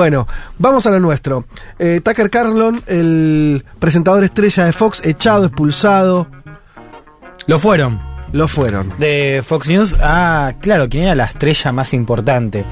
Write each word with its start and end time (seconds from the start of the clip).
Bueno, 0.00 0.26
vamos 0.56 0.86
a 0.86 0.90
lo 0.92 0.98
nuestro. 0.98 1.44
Eh, 1.78 2.00
Tucker 2.02 2.30
Carlson, 2.30 2.82
el 2.86 3.62
presentador 3.78 4.24
estrella 4.24 4.64
de 4.64 4.72
Fox, 4.72 5.02
echado, 5.04 5.44
expulsado, 5.44 6.26
Lo 7.46 7.58
fueron. 7.58 8.09
Lo 8.32 8.48
fueron. 8.48 8.92
De 8.98 9.42
Fox 9.46 9.68
News 9.68 9.96
a, 10.00 10.54
claro, 10.60 10.88
quien 10.88 11.04
era 11.04 11.14
la 11.14 11.24
estrella 11.24 11.72
más 11.72 11.92
importante. 11.94 12.64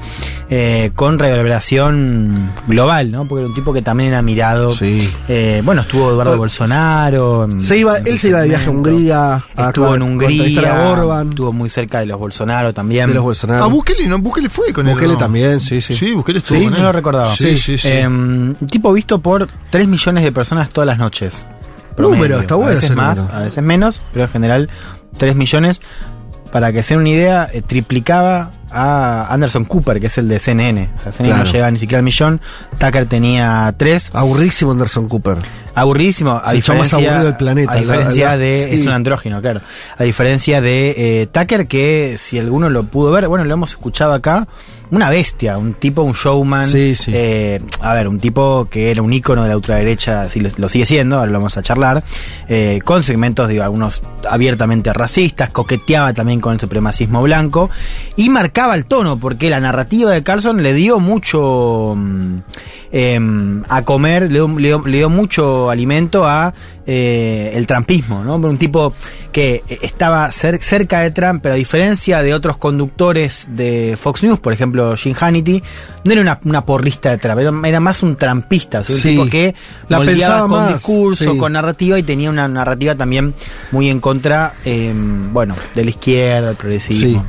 eh, 0.51 0.91
con 0.95 1.19
reverberación 1.19 2.51
global, 2.67 3.11
¿no? 3.11 3.25
Porque 3.25 3.41
era 3.41 3.49
un 3.49 3.53
tipo 3.55 3.71
que 3.73 3.81
también 3.83 4.09
era 4.09 4.21
mirado. 4.23 4.71
Sí. 4.71 5.07
Eh, 5.27 5.61
bueno, 5.63 5.81
estuvo 5.81 6.09
Eduardo 6.09 6.31
Bueno, 6.31 6.37
Bolsonaro. 6.39 7.47
Se 7.59 7.77
iba, 7.77 7.97
él 7.97 8.17
se 8.17 8.29
iba 8.29 8.41
de 8.41 8.47
viaje 8.49 8.67
a. 8.67 8.71
Hungría, 8.71 9.33
a 9.55 9.67
Estuvo 9.67 9.93
en 9.95 10.01
a 10.01 10.05
Hungría. 10.05 10.73
a 10.85 10.89
Orban, 10.89 11.29
Estuvo 11.29 11.53
muy 11.53 11.69
cerca 11.69 11.99
de 11.99 12.07
los 12.07 12.19
Bolsonaro 12.19 12.73
también. 12.73 13.07
de 13.09 13.13
los 13.15 13.23
Bolsonaro. 13.23 13.63
Ah, 13.63 13.67
Bukele, 13.67 14.07
¿no? 14.07 14.17
Bukele 14.19 14.49
fue 14.49 14.73
con 14.73 14.87
él. 14.87 14.95
Bukele 14.95 15.13
¿no? 15.13 15.17
también, 15.19 15.59
sí, 15.59 15.81
sí. 15.81 15.95
Sí, 15.95 16.13
Bukele 16.13 16.39
estuvo 16.39 16.57
Sí, 16.57 16.63
con 16.63 16.73
no 16.73 16.77
él. 16.79 16.83
lo 16.83 16.91
recordaba. 16.93 17.35
Sí, 17.35 17.55
sí, 17.55 17.77
sí. 17.77 17.87
Eh, 17.87 18.07
un 18.07 18.55
tipo 18.71 18.91
visto 18.91 19.19
por 19.19 19.47
3 19.69 19.87
millones 19.87 20.23
de 20.23 20.31
personas 20.31 20.69
todas 20.69 20.87
las 20.87 20.97
noches. 20.97 21.45
Número, 21.97 22.39
está 22.39 22.55
bueno 22.55 22.71
A 22.71 22.75
veces 22.75 22.95
más, 22.95 23.19
número. 23.19 23.37
a 23.37 23.41
veces 23.43 23.61
menos, 23.63 24.01
pero 24.13 24.25
en 24.25 24.31
general 24.31 24.69
3 25.17 25.35
millones. 25.35 25.81
Para 26.51 26.73
que 26.73 26.81
se 26.81 26.95
den 26.95 27.01
una 27.01 27.09
idea, 27.09 27.47
eh, 27.53 27.61
triplicaba 27.61 28.51
a 28.71 29.27
Anderson 29.31 29.65
Cooper, 29.65 29.99
que 29.99 30.07
es 30.07 30.17
el 30.17 30.27
de 30.27 30.39
CNN. 30.39 30.89
O 30.97 30.99
sea, 31.03 31.11
CNN 31.13 31.35
Claro. 31.35 31.43
no 31.45 31.51
llega 31.51 31.69
ni 31.71 31.77
siquiera 31.77 31.99
al 31.99 32.03
millón. 32.03 32.41
Tucker 32.79 33.05
tenía 33.05 33.71
3. 33.77 34.09
Aburrísimo 34.13 34.71
Anderson 34.71 35.07
Cooper. 35.07 35.37
Aburridísimo, 35.75 36.31
a 36.43 36.53
show 36.55 36.75
más 36.77 36.93
aburrido 36.93 37.23
del 37.25 37.35
planeta, 37.37 37.73
a 37.73 37.75
diferencia 37.77 38.25
la- 38.25 38.31
la- 38.31 38.37
de. 38.37 38.67
sí. 38.69 38.75
Es 38.75 38.85
un 38.85 38.93
andrógino, 38.93 39.41
claro. 39.41 39.61
A 39.97 40.03
diferencia 40.03 40.61
de 40.61 41.21
eh, 41.21 41.27
Tucker, 41.27 41.67
que 41.67 42.15
si 42.17 42.37
alguno 42.39 42.69
lo 42.69 42.83
pudo 42.85 43.11
ver, 43.11 43.27
bueno, 43.27 43.45
lo 43.45 43.53
hemos 43.53 43.71
escuchado 43.71 44.13
acá. 44.13 44.47
Una 44.91 45.11
bestia, 45.11 45.55
un 45.59 45.75
tipo, 45.75 46.01
un 46.01 46.13
showman. 46.13 46.67
Sí, 46.67 46.95
sí. 46.95 47.11
eh, 47.13 47.61
a 47.81 47.93
ver, 47.93 48.07
un 48.07 48.17
tipo 48.17 48.67
que 48.71 48.89
era 48.89 49.03
un 49.03 49.13
ícono 49.13 49.43
de 49.43 49.49
la 49.49 49.55
ultraderecha, 49.55 50.27
sí, 50.31 50.39
lo, 50.39 50.49
lo 50.57 50.67
sigue 50.67 50.87
siendo, 50.87 51.17
ahora 51.19 51.31
lo 51.31 51.37
vamos 51.37 51.55
a 51.57 51.61
charlar. 51.61 52.03
eh, 52.47 52.79
con 52.83 53.03
segmentos, 53.03 53.47
digo, 53.47 53.63
algunos 53.63 54.01
abiertamente 54.27 54.91
racistas, 54.91 55.51
coqueteaba 55.51 56.13
también 56.13 56.41
con 56.41 56.53
el 56.55 56.59
supremacismo 56.59 57.21
blanco. 57.21 57.69
Y 58.15 58.29
marcaba 58.29 58.73
el 58.73 58.85
tono, 58.85 59.19
porque 59.19 59.51
la 59.51 59.59
narrativa 59.59 60.09
de 60.09 60.23
Carlson 60.23 60.63
le 60.63 60.73
dio 60.73 60.99
mucho. 60.99 61.93
mm, 61.95 62.37
em, 62.91 63.63
a 63.69 63.83
comer, 63.83 64.23
le 64.31 64.39
le 64.47 64.67
dio- 64.69 64.83
le 64.85 64.97
dio 64.97 65.09
mucho 65.09 65.58
alimento 65.67 66.25
a 66.27 66.53
eh, 66.85 67.51
el 67.55 67.65
trampismo, 67.65 68.23
¿no? 68.23 68.35
Un 68.35 68.57
tipo 68.59 68.93
que 69.31 69.63
estaba 69.81 70.27
cer- 70.29 70.59
cerca 70.59 70.99
de 70.99 71.09
Trump, 71.11 71.41
pero 71.41 71.53
a 71.55 71.57
diferencia 71.57 72.21
de 72.21 72.33
otros 72.35 72.57
conductores 72.57 73.47
de 73.49 73.97
Fox 73.99 74.23
News, 74.23 74.39
por 74.39 74.53
ejemplo 74.53 74.95
Jim 74.95 75.15
Hannity, 75.19 75.63
no 76.03 76.11
era 76.11 76.21
una, 76.21 76.39
una 76.45 76.65
porrista 76.65 77.09
de 77.09 77.17
Trump, 77.17 77.39
era, 77.39 77.51
era 77.65 77.79
más 77.79 78.03
un 78.03 78.15
trampista, 78.15 78.79
o 78.81 78.83
sea, 78.83 78.95
un 78.95 79.01
Sí. 79.01 79.09
tipo 79.09 79.25
que 79.25 79.55
La 79.87 79.99
pensaba 80.01 80.41
con 80.41 80.51
más, 80.51 80.73
discurso, 80.73 81.31
sí. 81.33 81.37
con 81.39 81.53
narrativa 81.53 81.97
y 81.97 82.03
tenía 82.03 82.29
una 82.29 82.47
narrativa 82.47 82.95
también 82.95 83.33
muy 83.71 83.89
en 83.89 83.99
contra, 83.99 84.53
em, 84.65 85.33
bueno, 85.33 85.55
de 85.75 85.83
la 85.83 85.89
izquierda, 85.89 86.47
del 86.47 86.55
progresismo 86.55 87.25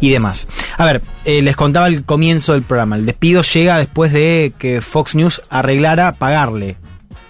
y 0.00 0.10
demás. 0.10 0.48
A 0.78 0.84
ver, 0.84 1.00
eh, 1.24 1.42
les 1.42 1.54
contaba 1.54 1.86
el 1.86 2.04
comienzo 2.04 2.54
del 2.54 2.62
programa. 2.62 2.96
El 2.96 3.06
despido 3.06 3.42
llega 3.42 3.78
después 3.78 4.12
de 4.12 4.52
que 4.58 4.80
Fox 4.80 5.14
News 5.14 5.42
arreglara 5.48 6.12
pagarle. 6.16 6.76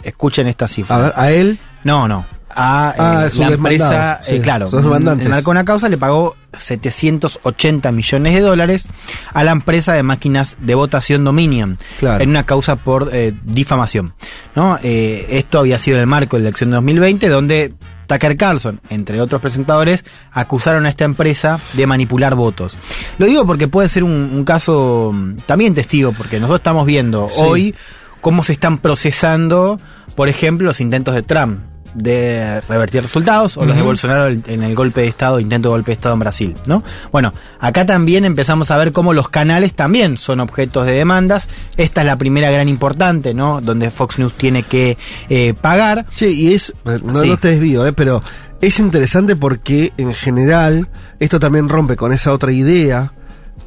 Escuchen 0.03 0.47
esta 0.49 0.67
cifra. 0.69 0.97
A 0.97 0.99
ver, 1.01 1.13
a 1.17 1.31
él, 1.31 1.59
No, 1.85 2.07
no. 2.09 2.25
A 2.55 2.91
eh, 2.95 3.01
Ah, 3.01 3.31
sus 3.31 3.39
la 3.39 3.53
empresa, 3.55 4.21
eh, 4.23 4.25
sí, 4.37 4.41
claro, 4.41 4.69
sus 4.69 4.83
demandantes. 4.83 5.27
el 5.27 5.33
marcó 5.33 5.51
una 5.51 5.65
causa, 5.65 5.89
le 5.89 5.97
pagó 5.97 6.37
780 6.59 7.93
millones 7.93 8.35
de 8.35 8.41
dólares 8.41 8.89
a 9.33 9.43
la 9.43 9.53
empresa 9.53 9.95
de 9.95 10.03
máquinas 10.03 10.57
de 10.61 10.75
votación 10.75 11.25
Dominion 11.25 11.79
Claro. 11.99 12.23
en 12.23 12.31
una 12.31 12.45
causa 12.45 12.77
por 12.77 13.09
eh, 13.13 13.33
difamación. 13.45 14.15
¿no? 14.55 14.79
Eh, 14.83 15.27
esto 15.31 15.61
había 15.61 15.79
sido 15.79 15.97
en 15.97 16.03
el 16.03 16.07
marco 16.07 16.37
de 16.37 16.43
la 16.43 16.49
elección 16.51 16.71
de 16.71 16.75
2020, 16.77 17.29
donde 17.31 17.73
Tucker 18.07 18.37
Carlson, 18.37 18.81
entre 18.91 19.21
otros 19.23 19.41
presentadores, 19.41 20.05
acusaron 20.33 20.85
a 20.85 20.91
esta 20.91 21.05
empresa 21.05 21.59
de 21.73 21.87
manipular 21.87 22.35
votos. 22.35 22.77
Lo 23.17 23.27
digo 23.27 23.47
porque 23.47 23.69
puede 23.69 23.89
ser 23.89 24.05
un, 24.05 24.13
un 24.35 24.45
caso 24.45 25.11
mm, 25.15 25.37
también 25.47 25.75
testigo, 25.75 26.13
porque 26.13 26.37
nosotros 26.39 26.61
estamos 26.61 26.85
viendo 26.87 27.29
Sí. 27.31 27.37
hoy 27.43 27.75
cómo 28.23 28.43
se 28.43 28.55
están 28.55 28.79
procesando, 28.79 29.79
por 30.17 30.31
ejemplo, 30.31 30.67
los 30.69 30.81
intentos 30.81 31.15
de 31.15 31.23
Trump 31.23 31.61
de 31.95 32.63
revertir 32.63 33.03
resultados 33.03 33.59
o 33.59 33.67
los 33.67 33.77
de 33.77 33.83
Bolsonaro 33.83 34.29
en 34.29 34.43
en 34.47 34.63
el 34.63 34.75
golpe 34.75 35.03
de 35.03 35.09
Estado, 35.09 35.39
intento 35.41 35.69
de 35.69 35.73
golpe 35.75 35.91
de 35.91 35.97
Estado 35.97 36.15
en 36.15 36.21
Brasil, 36.21 36.55
¿no? 36.67 36.83
Bueno, 37.11 37.35
acá 37.61 37.85
también 37.85 38.25
empezamos 38.25 38.71
a 38.71 38.79
ver 38.79 38.93
cómo 38.93 39.13
los 39.13 39.29
canales 39.29 39.75
también 39.75 40.17
son 40.17 40.41
objetos 40.41 40.87
de 40.87 40.93
demandas. 40.93 41.49
Esta 41.77 42.01
es 42.01 42.07
la 42.07 42.17
primera 42.17 42.51
gran 42.51 42.69
importante, 42.71 43.35
¿no? 43.35 43.61
Donde 43.61 43.91
Fox 43.91 44.19
News 44.19 44.33
tiene 44.39 44.63
que 44.63 44.97
eh, 45.29 45.53
pagar. 45.53 46.07
Sí, 46.15 46.27
y 46.49 46.55
es, 46.55 46.73
no, 46.85 47.21
Sí. 47.21 47.29
no 47.29 47.37
te 47.37 47.49
desvío, 47.49 47.87
eh, 47.87 47.93
pero 47.93 48.23
es 48.63 48.79
interesante 48.79 49.37
porque 49.37 49.93
en 49.99 50.15
general 50.15 50.89
esto 51.21 51.39
también 51.41 51.69
rompe 51.69 51.97
con 51.97 52.13
esa 52.15 52.33
otra 52.33 52.53
idea 52.53 53.13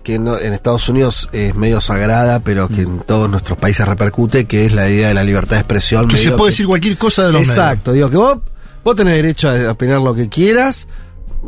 que 0.05 0.19
no- 0.19 0.37
en 0.39 0.53
Estados 0.53 0.87
Unidos 0.87 1.27
es 1.33 1.55
medio 1.55 1.81
sagrada, 1.81 2.39
pero 2.39 2.69
que 2.69 2.83
en 2.83 2.99
todos 2.99 3.27
nuestros 3.29 3.57
países 3.57 3.85
repercute, 3.87 4.45
que 4.45 4.65
es 4.67 4.73
la 4.73 4.87
idea 4.87 5.07
de 5.09 5.15
la 5.15 5.23
libertad 5.23 5.57
de 5.57 5.61
expresión. 5.61 6.07
Que 6.07 6.15
se 6.17 6.31
puede 6.31 6.51
decir 6.51 6.67
cualquier 6.67 6.95
cosa 6.97 7.25
de 7.25 7.31
los 7.33 7.41
Exacto, 7.41 7.91
digo 7.91 8.09
que 8.09 8.17
vos, 8.17 8.37
vos 8.83 8.95
tenés 8.95 9.15
derecho 9.15 9.49
a 9.49 9.71
opinar 9.71 9.99
lo 10.01 10.13
que 10.13 10.29
quieras, 10.29 10.87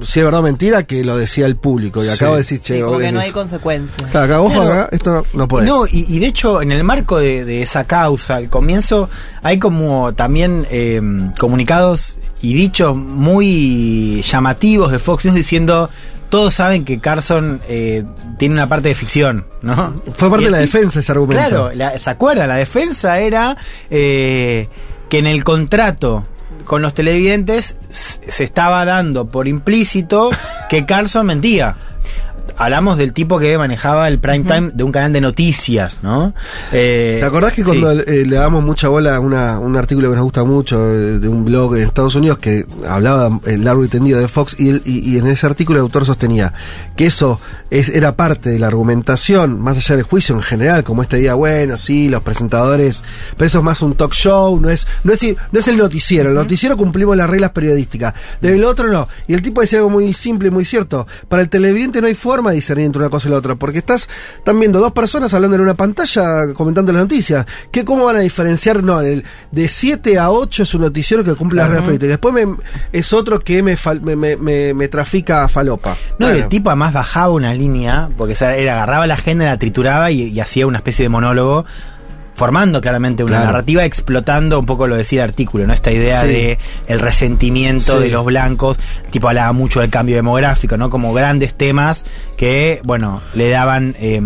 si 0.04 0.20
es 0.20 0.26
verdad 0.26 0.40
o 0.42 0.44
mentira, 0.44 0.84
que 0.84 1.04
lo 1.04 1.18
decía 1.18 1.46
el 1.46 1.56
público. 1.56 2.04
Y 2.04 2.08
Sí. 2.08 2.14
acabo 2.14 2.34
de 2.34 2.40
decir, 2.40 2.60
che, 2.60 2.76
Sí, 2.76 2.80
como 2.82 2.94
vos- 2.94 3.02
que 3.02 3.12
no 3.12 3.20
hay 3.20 3.32
consecuencias. 3.32 4.10
Claro, 4.12 4.26
acá, 4.26 4.42
ojo, 4.42 4.54
Claro. 4.64 4.74
acá, 4.82 4.90
esto 4.92 5.12
no, 5.14 5.24
no 5.34 5.48
puede. 5.48 5.66
No, 5.68 5.86
y, 5.86 6.06
y 6.10 6.20
de 6.20 6.26
hecho, 6.28 6.62
en 6.62 6.72
el 6.72 6.84
marco 6.84 7.18
de, 7.20 7.46
de 7.46 7.62
esa 7.62 7.84
causa, 7.86 8.36
al 8.38 8.50
comienzo, 8.50 9.08
hay 9.44 9.60
como 9.60 10.14
también 10.16 10.66
eh, 10.72 11.00
comunicados 11.40 12.18
y 12.42 12.54
dichos 12.56 12.98
muy 12.98 14.22
llamativos 14.24 14.92
de 14.92 14.98
Fox 15.00 15.26
News 15.26 15.36
diciendo. 15.36 15.90
Todos 16.30 16.54
saben 16.54 16.84
que 16.84 17.00
Carson 17.00 17.62
eh, 17.70 18.04
tiene 18.38 18.54
una 18.56 18.68
parte 18.68 18.90
de 18.90 18.96
ficción, 18.96 19.46
¿no? 19.62 19.94
Fue 20.16 20.30
parte 20.30 20.46
de 20.46 20.52
la 20.52 20.58
defensa 20.58 21.00
ese 21.00 21.12
argumento. 21.12 21.42
Claro, 21.48 21.72
la- 21.74 21.98
¿se 21.98 22.10
acuerdan? 22.10 22.50
La 22.50 22.56
defensa 22.58 23.20
era 23.20 23.56
eh, 23.90 24.68
que 25.10 25.20
en 25.20 25.28
el 25.28 25.44
contrato 25.46 26.26
con 26.66 26.82
los 26.82 26.94
televidentes 26.94 27.78
se 27.90 28.44
estaba 28.44 28.84
dando 28.84 29.30
por 29.30 29.48
implícito 29.48 30.30
que 30.70 30.86
Carlson 30.86 31.26
mentía. 31.28 31.78
Hablamos 32.56 32.98
del 32.98 33.14
tipo 33.14 33.40
que 33.40 33.58
manejaba 33.58 34.08
el 34.08 34.20
prime 34.20 34.44
time 34.46 34.72
de 34.74 34.84
un 34.84 34.92
canal 34.92 35.12
de 35.14 35.22
noticias, 35.22 36.00
¿no? 36.04 36.34
Eh, 36.72 37.18
¿Te 37.20 37.26
acordás 37.26 37.54
que 37.54 37.64
sí. 37.64 37.68
cuando 37.70 37.92
eh, 37.92 38.26
le 38.26 38.36
damos 38.36 38.64
mucha 38.64 38.88
bola 38.88 39.16
a 39.16 39.20
una- 39.20 39.60
un 39.60 39.76
artículo 39.76 40.10
que 40.10 40.16
nos 40.16 40.24
gusta 40.24 40.44
mucho 40.44 40.78
eh, 40.94 41.20
de 41.20 41.28
un 41.28 41.44
blog 41.46 41.76
en 41.76 41.84
Estados 41.84 42.16
Unidos 42.16 42.38
que 42.40 42.66
hablaba 42.88 43.40
el 43.46 43.64
largo 43.64 43.84
y 43.84 43.88
tendido 43.88 44.20
de 44.20 44.28
Fox 44.28 44.56
y, 44.60 44.70
él- 44.70 44.82
y- 44.86 45.00
y 45.14 45.18
en 45.18 45.28
ese 45.28 45.46
artículo 45.46 45.80
el 45.80 45.84
autor 45.84 46.06
sostenía 46.06 46.54
que 46.96 47.06
eso 47.08 47.40
es, 47.70 47.90
era 47.90 48.16
parte 48.16 48.50
de 48.50 48.60
la 48.60 48.68
argumentación, 48.68 49.60
más 49.62 49.78
allá 49.78 49.96
del 49.98 50.06
juicio 50.06 50.34
en 50.36 50.42
general, 50.42 50.84
como 50.84 51.04
este 51.04 51.18
día, 51.18 51.34
bueno, 51.34 51.78
sí, 51.78 52.08
los 52.10 52.22
presentadores, 52.24 53.04
pero 53.36 53.48
eso 53.48 53.58
es 53.60 53.64
más 53.64 53.82
un 53.82 53.96
talk 53.96 54.14
show, 54.14 54.60
no 54.60 54.70
es, 54.70 54.88
no 55.04 55.12
es, 55.14 55.24
no 55.52 55.60
es 55.60 55.68
el 55.68 55.78
noticiero, 55.78 56.30
el 56.30 56.36
noticiero 56.36 56.78
cumplimos 56.78 57.18
las 57.18 57.30
reglas 57.30 57.52
periodísticas, 57.52 58.14
del 58.42 58.64
otro 58.64 58.88
no. 58.92 59.08
Y 59.28 59.34
el 59.34 59.42
tipo 59.42 59.62
decía 59.62 59.80
algo 59.80 59.90
muy 59.90 60.14
simple 60.14 60.48
y 60.48 60.52
muy 60.52 60.64
cierto, 60.66 61.08
para 61.28 61.42
el 61.42 61.50
televidente 61.50 62.00
no 62.02 62.08
hay 62.08 62.16
forma 62.16 62.37
de 62.46 62.56
discernir 62.56 62.86
entre 62.86 63.02
una 63.02 63.10
cosa 63.10 63.28
y 63.28 63.32
la 63.32 63.38
otra, 63.38 63.56
porque 63.56 63.80
estás, 63.80 64.10
están 64.38 64.60
viendo 64.60 64.80
dos 64.80 64.94
personas 64.94 65.34
hablando 65.34 65.56
en 65.56 65.62
una 65.64 65.74
pantalla 65.74 66.54
comentando 66.54 66.92
las 66.94 67.02
noticias. 67.04 67.46
¿Qué, 67.72 67.84
¿Cómo 67.86 68.06
van 68.06 68.16
a 68.18 68.20
diferenciar? 68.20 68.84
No, 68.84 69.02
el, 69.02 69.24
de 69.52 69.68
7 69.68 70.18
a 70.20 70.30
8 70.32 70.64
es 70.64 70.74
un 70.74 70.82
noticiero 70.82 71.24
que 71.24 71.34
cumple 71.36 71.58
las 71.58 71.70
reglas 71.70 71.86
periodísticas. 71.88 72.10
Después 72.22 72.34
me- 72.48 72.58
es 72.94 73.14
otro 73.14 73.40
que 73.40 73.62
me, 73.64 73.76
fal- 73.78 74.02
me, 74.02 74.16
me, 74.16 74.36
me- 74.38 74.74
me 74.74 74.88
trafica 74.88 75.44
a 75.44 75.48
falopa. 75.48 75.96
No, 76.20 76.28
y 76.34 76.38
el 76.40 76.48
tipo 76.48 76.70
además 76.70 76.94
bajaba 76.94 77.30
una 77.34 77.54
línea, 77.54 78.10
porque 78.18 78.34
o 78.34 78.38
sea, 78.38 78.56
él 78.58 78.70
agarraba 78.70 79.08
la 79.08 79.16
agenda, 79.16 79.46
la 79.46 79.58
trituraba 79.58 80.12
y, 80.12 80.24
y 80.30 80.40
hacía 80.40 80.68
una 80.68 80.78
especie 80.78 81.04
de 81.04 81.10
monólogo 81.10 81.66
formando 82.38 82.80
claramente 82.82 83.24
una 83.24 83.38
Claro. 83.38 83.46
narrativa, 83.48 83.84
explotando 83.84 84.60
un 84.60 84.66
poco 84.68 84.86
lo 84.86 84.96
decía 84.96 85.24
el 85.24 85.30
artículo, 85.32 85.66
¿no? 85.66 85.74
Esta 85.74 85.92
idea 85.92 86.22
Sí. 86.22 86.28
de 86.28 86.60
el 86.88 87.00
resentimiento 87.00 87.98
Sí. 87.98 88.04
de 88.04 88.12
los 88.12 88.24
blancos, 88.26 88.78
tipo 89.10 89.28
hablaba 89.28 89.52
mucho 89.54 89.80
del 89.82 89.90
cambio 89.90 90.16
demográfico, 90.16 90.78
¿no? 90.78 90.92
Como 90.92 91.14
grandes 91.14 91.56
temas 91.56 92.06
que, 92.38 92.80
bueno, 92.84 93.22
le 93.34 93.50
daban 93.50 93.96
eh, 94.00 94.22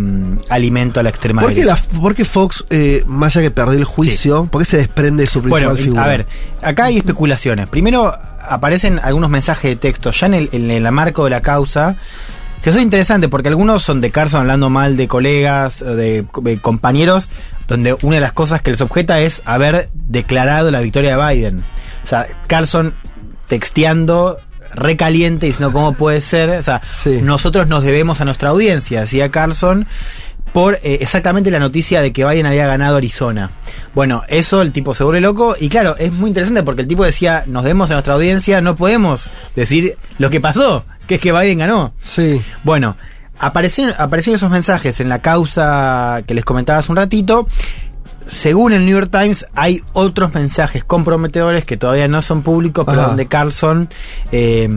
alimento 0.50 1.00
a 1.00 1.04
la 1.04 1.10
extrema 1.10 1.42
¿Por 1.42 1.54
qué, 1.54 1.62
derecha. 1.64 1.82
la, 1.94 2.00
por 2.02 2.14
qué 2.14 2.26
Fox, 2.26 2.66
eh, 2.70 3.04
más 3.08 3.34
allá 3.36 3.46
que 3.48 3.52
perdió 3.52 3.80
el 3.80 3.86
juicio, 3.86 4.46
por 4.46 4.62
qué 4.62 4.66
se 4.66 4.78
desprende 4.78 5.24
de 5.24 5.28
su 5.30 5.42
principal 5.42 5.70
Bueno, 5.70 5.82
figura? 5.82 6.04
a 6.04 6.08
ver, 6.08 6.26
acá 6.62 6.86
hay 6.86 6.98
especulaciones. 6.98 7.70
Primero 7.70 8.14
aparecen 8.46 9.00
algunos 9.02 9.30
mensajes 9.30 9.72
de 9.72 9.76
texto 9.78 10.12
ya 10.12 10.28
en 10.28 10.34
el, 10.34 10.50
en 10.52 10.70
el 10.70 10.92
marco 10.92 11.24
de 11.24 11.30
la 11.30 11.42
causa 11.42 11.96
que 12.64 12.72
son 12.72 12.82
interesantes 12.82 13.30
porque 13.30 13.48
algunos 13.50 13.84
son 13.84 14.02
de 14.02 14.12
Carson 14.12 14.42
hablando 14.42 14.70
mal 14.70 14.96
de 14.98 15.08
colegas, 15.08 15.82
o 15.82 15.96
de, 15.96 16.26
de 16.42 16.58
compañeros, 16.60 17.30
donde 17.68 17.96
una 18.02 18.16
de 18.16 18.22
las 18.22 18.34
cosas 18.34 18.62
que 18.62 18.72
les 18.72 18.82
objeta 18.82 19.20
es 19.20 19.42
haber 19.46 19.90
declarado 19.94 20.70
la 20.72 20.82
victoria 20.82 21.18
de 21.18 21.34
Biden. 21.36 21.64
O 22.04 22.08
sea, 22.08 22.28
Carson 22.48 22.94
texteando 23.48 24.38
recaliente 24.74 25.48
diciendo 25.48 25.74
cómo 25.74 25.94
puede 25.94 26.22
ser, 26.22 26.50
o 26.52 26.64
sea, 26.64 26.82
Sí. 26.96 27.20
nosotros 27.22 27.68
nos 27.68 27.84
debemos 27.84 28.22
a 28.22 28.26
nuestra 28.26 28.50
audiencia, 28.50 29.02
decía 29.02 29.30
Carson, 29.30 29.86
por 30.54 30.76
eh, 30.76 30.98
exactamente 31.02 31.52
la 31.52 31.60
noticia 31.60 32.02
de 32.02 32.12
que 32.12 32.26
Biden 32.26 32.46
había 32.46 32.68
ganado 32.68 32.98
Arizona. 32.98 33.50
Bueno, 33.94 34.24
eso 34.28 34.62
el 34.62 34.72
tipo 34.72 34.94
se 34.94 35.04
vuelve 35.04 35.22
loco 35.22 35.56
y 35.60 35.70
claro, 35.70 35.96
es 35.98 36.12
muy 36.12 36.30
interesante 36.30 36.64
porque 36.64 36.82
el 36.82 36.88
tipo 36.88 37.04
decía, 37.04 37.44
nos 37.48 37.64
debemos 37.64 37.90
a 37.92 37.94
nuestra 37.94 38.14
audiencia, 38.14 38.62
no 38.62 38.76
podemos 38.76 39.30
decir 39.56 39.98
lo 40.18 40.30
que 40.30 40.42
pasó, 40.42 40.86
que 41.08 41.16
es 41.16 41.22
que 41.22 41.32
Biden 41.32 41.60
ganó. 41.60 41.94
Sí. 42.02 42.42
Bueno, 42.64 42.98
aparecieron, 43.40 43.94
aparecieron 43.98 44.38
esos 44.38 44.52
mensajes 44.52 45.00
en 45.00 45.10
la 45.10 45.22
causa 45.22 46.24
que 46.26 46.34
les 46.34 46.46
comentaba 46.46 46.80
hace 46.80 46.92
un 46.92 46.98
ratito. 46.98 47.48
Según 48.26 48.72
el 48.72 48.86
New 48.86 48.94
York 48.94 49.10
Times, 49.12 49.48
hay 49.56 49.82
otros 49.94 50.34
mensajes 50.34 50.84
comprometedores 50.84 51.66
que 51.66 51.76
todavía 51.76 52.08
no 52.08 52.22
son 52.22 52.44
públicos, 52.44 52.86
pero 52.88 53.08
donde 53.08 53.28
Carlson 53.28 53.90
eh, 54.32 54.70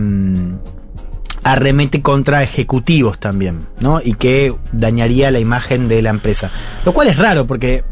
arremete 1.44 2.02
contra 2.02 2.42
ejecutivos 2.42 3.18
también, 3.18 3.60
¿no? 3.80 4.00
Y 4.02 4.14
que 4.14 4.54
dañaría 4.72 5.30
la 5.30 5.38
imagen 5.38 5.88
de 5.88 6.02
la 6.02 6.10
empresa. 6.10 6.50
Lo 6.84 6.92
cual 6.92 7.08
es 7.08 7.18
raro 7.18 7.44
porque, 7.46 7.84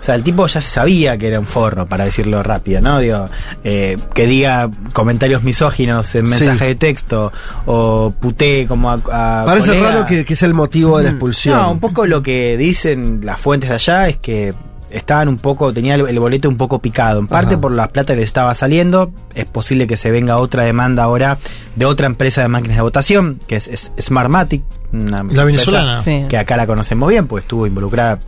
o 0.00 0.02
sea, 0.02 0.14
el 0.14 0.22
tipo 0.22 0.46
ya 0.46 0.60
se 0.60 0.70
sabía 0.70 1.18
que 1.18 1.28
era 1.28 1.38
un 1.40 1.44
forro, 1.46 1.86
para 1.86 2.04
decirlo 2.04 2.42
rápido, 2.42 2.80
¿no? 2.80 3.00
Digo, 3.00 3.28
eh, 3.64 3.98
que 4.14 4.26
diga 4.26 4.70
comentarios 4.92 5.42
misóginos 5.42 6.14
en 6.14 6.26
Sí. 6.26 6.30
mensaje 6.30 6.66
de 6.66 6.74
texto 6.76 7.32
o 7.66 8.12
putee 8.18 8.66
como 8.66 8.90
a, 8.90 8.94
a 8.94 9.44
Parece 9.44 9.68
colega. 9.68 9.88
raro 9.90 10.06
que, 10.06 10.24
que 10.24 10.36
sea 10.36 10.46
el 10.48 10.54
motivo 10.54 10.98
de 10.98 11.04
la 11.04 11.10
expulsión. 11.10 11.58
No, 11.58 11.72
un 11.72 11.80
poco 11.80 12.06
lo 12.06 12.22
que 12.22 12.56
dicen 12.56 13.20
las 13.24 13.40
fuentes 13.40 13.68
de 13.68 13.74
allá 13.74 14.08
es 14.08 14.16
que 14.16 14.54
estaban 14.92 15.28
un 15.28 15.38
poco, 15.38 15.72
tenía 15.72 15.94
el, 15.94 16.08
el 16.08 16.18
boleto 16.18 16.48
un 16.48 16.56
poco 16.56 16.80
picado, 16.80 17.18
en 17.20 17.26
parte 17.26 17.54
Ajá. 17.54 17.60
por 17.60 17.72
la 17.72 17.88
plata 17.88 18.12
que 18.12 18.18
le 18.18 18.22
estaba 18.22 18.54
saliendo, 18.54 19.12
es 19.34 19.46
posible 19.46 19.86
que 19.86 19.96
se 19.96 20.10
venga 20.10 20.38
otra 20.38 20.64
demanda 20.64 21.02
ahora 21.04 21.38
de 21.76 21.86
otra 21.86 22.06
empresa 22.06 22.42
de 22.42 22.48
máquinas 22.48 22.76
de 22.76 22.82
votación, 22.82 23.40
que 23.46 23.56
es, 23.56 23.68
es 23.68 23.92
Smartmatic, 24.00 24.62
una 24.92 25.20
empresa 25.20 25.44
venezolana. 25.44 26.02
Sí. 26.02 26.24
que 26.28 26.38
acá 26.38 26.56
la 26.56 26.66
conocemos 26.66 27.08
bien, 27.08 27.26
pues 27.26 27.44
estuvo 27.44 27.66
involucrada 27.66 28.18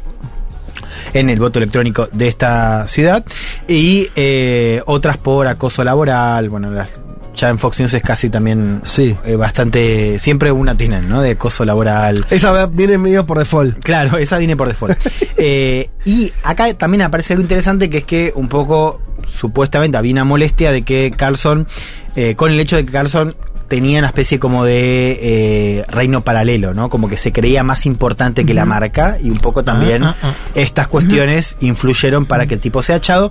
en 1.12 1.30
el 1.30 1.38
voto 1.38 1.58
electrónico 1.58 2.08
de 2.12 2.28
esta 2.28 2.86
ciudad 2.88 3.24
y 3.68 4.08
eh, 4.16 4.82
otras 4.86 5.18
por 5.18 5.46
acoso 5.46 5.84
laboral, 5.84 6.48
bueno, 6.50 6.70
las, 6.70 7.00
ya 7.34 7.48
en 7.50 7.58
Fox 7.58 7.80
News 7.80 7.92
es 7.94 8.02
casi 8.02 8.30
también 8.30 8.80
Sí. 8.84 9.16
eh, 9.24 9.36
bastante, 9.36 10.18
siempre 10.18 10.52
una 10.52 10.74
tienen, 10.76 11.08
¿no? 11.08 11.20
De 11.22 11.32
acoso 11.32 11.64
laboral. 11.64 12.24
Esa 12.30 12.66
viene 12.66 12.98
medio 12.98 13.26
por 13.26 13.38
default. 13.38 13.78
Claro, 13.82 14.16
esa 14.18 14.38
viene 14.38 14.56
por 14.56 14.68
default. 14.68 14.96
Eh, 15.36 15.90
y 16.04 16.32
acá 16.42 16.72
también 16.74 17.02
aparece 17.02 17.32
algo 17.34 17.42
interesante 17.42 17.90
que 17.90 17.98
es 17.98 18.04
que 18.04 18.32
un 18.34 18.48
poco, 18.48 19.00
supuestamente, 19.28 19.96
había 19.96 20.12
una 20.12 20.24
molestia 20.24 20.72
de 20.72 20.82
que 20.82 21.10
Carlson, 21.16 21.66
eh, 22.16 22.34
con 22.36 22.50
el 22.52 22.60
hecho 22.60 22.76
de 22.76 22.84
que 22.86 22.92
Carlson 22.92 23.34
tenía 23.68 23.98
una 23.98 24.08
especie 24.08 24.38
como 24.38 24.64
de 24.64 25.18
eh, 25.22 25.84
reino 25.88 26.20
paralelo, 26.20 26.74
¿no? 26.74 26.90
Como 26.90 27.08
que 27.08 27.16
se 27.16 27.32
creía 27.32 27.62
más 27.62 27.86
importante 27.86 28.44
que 28.44 28.52
la 28.52 28.66
marca 28.66 29.16
y 29.20 29.30
un 29.30 29.38
poco 29.38 29.64
también 29.64 30.04
Ah, 30.04 30.14
ah, 30.22 30.34
ah. 30.34 30.50
estas 30.54 30.86
cuestiones 30.86 31.56
influyeron 31.60 32.26
para 32.26 32.46
que 32.46 32.54
el 32.54 32.60
tipo 32.60 32.82
sea 32.82 32.96
echado 32.96 33.30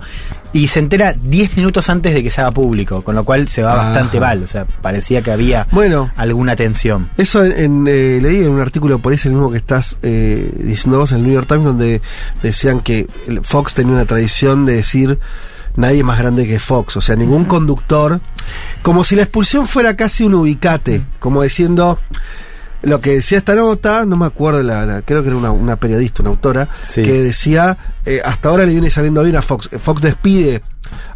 y 0.54 0.68
se 0.68 0.78
entera 0.78 1.12
10 1.12 1.56
minutos 1.58 1.90
antes 1.90 2.14
de 2.14 2.22
que 2.22 2.30
se 2.30 2.40
haga 2.40 2.52
público, 2.52 3.02
con 3.02 3.14
lo 3.16 3.24
cual 3.24 3.48
se 3.48 3.62
va 3.62 3.72
Ajá. 3.74 3.82
bastante 3.90 4.20
mal, 4.20 4.42
o 4.42 4.46
sea, 4.46 4.64
parecía 4.64 5.20
que 5.20 5.32
había 5.32 5.66
Bueno. 5.72 6.10
alguna 6.16 6.54
tensión. 6.56 7.10
Eso 7.18 7.44
en, 7.44 7.52
en, 7.52 7.84
eh, 7.88 8.20
leí 8.22 8.38
en 8.44 8.50
un 8.50 8.60
artículo 8.60 9.00
por 9.00 9.12
ahí, 9.12 9.16
es 9.16 9.26
el 9.26 9.32
mismo 9.32 9.50
que 9.50 9.58
estás 9.58 9.98
eh, 10.02 10.48
diciendo 10.56 10.98
vos 11.00 11.10
en 11.10 11.18
el 11.18 11.24
New 11.24 11.34
York 11.34 11.48
Times, 11.48 11.64
donde 11.64 12.00
decían 12.40 12.80
que 12.80 13.08
Fox 13.42 13.74
tenía 13.74 13.92
una 13.92 14.06
tradición 14.06 14.64
de 14.64 14.76
decir 14.76 15.18
nadie 15.76 16.04
más 16.04 16.20
grande 16.20 16.46
que 16.46 16.60
Fox, 16.60 16.96
o 16.96 17.00
sea, 17.00 17.16
ningún 17.16 17.46
conductor, 17.46 18.20
como 18.82 19.02
si 19.02 19.16
la 19.16 19.22
expulsión 19.22 19.66
fuera 19.66 19.96
casi 19.96 20.22
un 20.22 20.34
ubicate, 20.34 21.02
como 21.18 21.42
diciendo 21.42 21.98
lo 22.84 23.00
que 23.00 23.14
decía 23.16 23.38
esta 23.38 23.54
nota, 23.54 24.04
no 24.04 24.16
me 24.16 24.26
acuerdo, 24.26 24.62
la, 24.62 24.84
la- 24.86 25.02
creo 25.02 25.22
que 25.22 25.28
era 25.28 25.36
una, 25.36 25.50
una 25.50 25.76
periodista, 25.76 26.22
una 26.22 26.30
autora, 26.30 26.68
Sí. 26.82 27.02
que 27.02 27.22
decía, 27.22 27.76
eh, 28.06 28.20
hasta 28.24 28.48
ahora 28.48 28.64
le 28.64 28.72
viene 28.72 28.90
saliendo 28.90 29.22
bien 29.22 29.36
a 29.36 29.42
Fox. 29.42 29.68
Fox 29.78 30.00
despide 30.02 30.62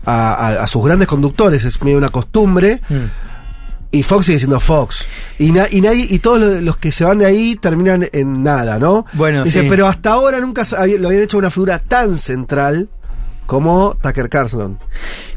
a, 0.04 0.32
a- 0.34 0.62
a 0.64 0.66
sus 0.66 0.84
grandes 0.84 1.06
conductores, 1.08 1.64
es 1.64 1.82
medio 1.82 1.98
una 1.98 2.08
costumbre, 2.10 2.80
y 3.90 4.02
Fox 4.02 4.26
sigue 4.26 4.38
siendo 4.38 4.60
Fox. 4.60 5.04
Y, 5.38 5.50
na- 5.52 5.66
y 5.70 5.80
nadie, 5.80 6.06
y 6.10 6.18
todos 6.18 6.38
los, 6.40 6.60
los 6.62 6.76
que 6.76 6.92
se 6.92 7.04
van 7.04 7.18
de 7.18 7.26
ahí 7.26 7.56
terminan 7.56 8.08
en 8.12 8.42
nada, 8.42 8.78
¿no? 8.78 9.06
Bueno, 9.14 9.44
Dice, 9.44 9.62
sí. 9.62 9.66
pero 9.70 9.86
hasta 9.86 10.10
ahora 10.12 10.40
nunca 10.40 10.62
había- 10.76 10.98
lo 10.98 11.08
habían 11.08 11.22
hecho 11.22 11.38
una 11.38 11.50
figura 11.50 11.78
tan 11.78 12.16
central 12.18 12.88
como 13.46 13.96
Tucker 14.02 14.28
Carlson. 14.28 14.78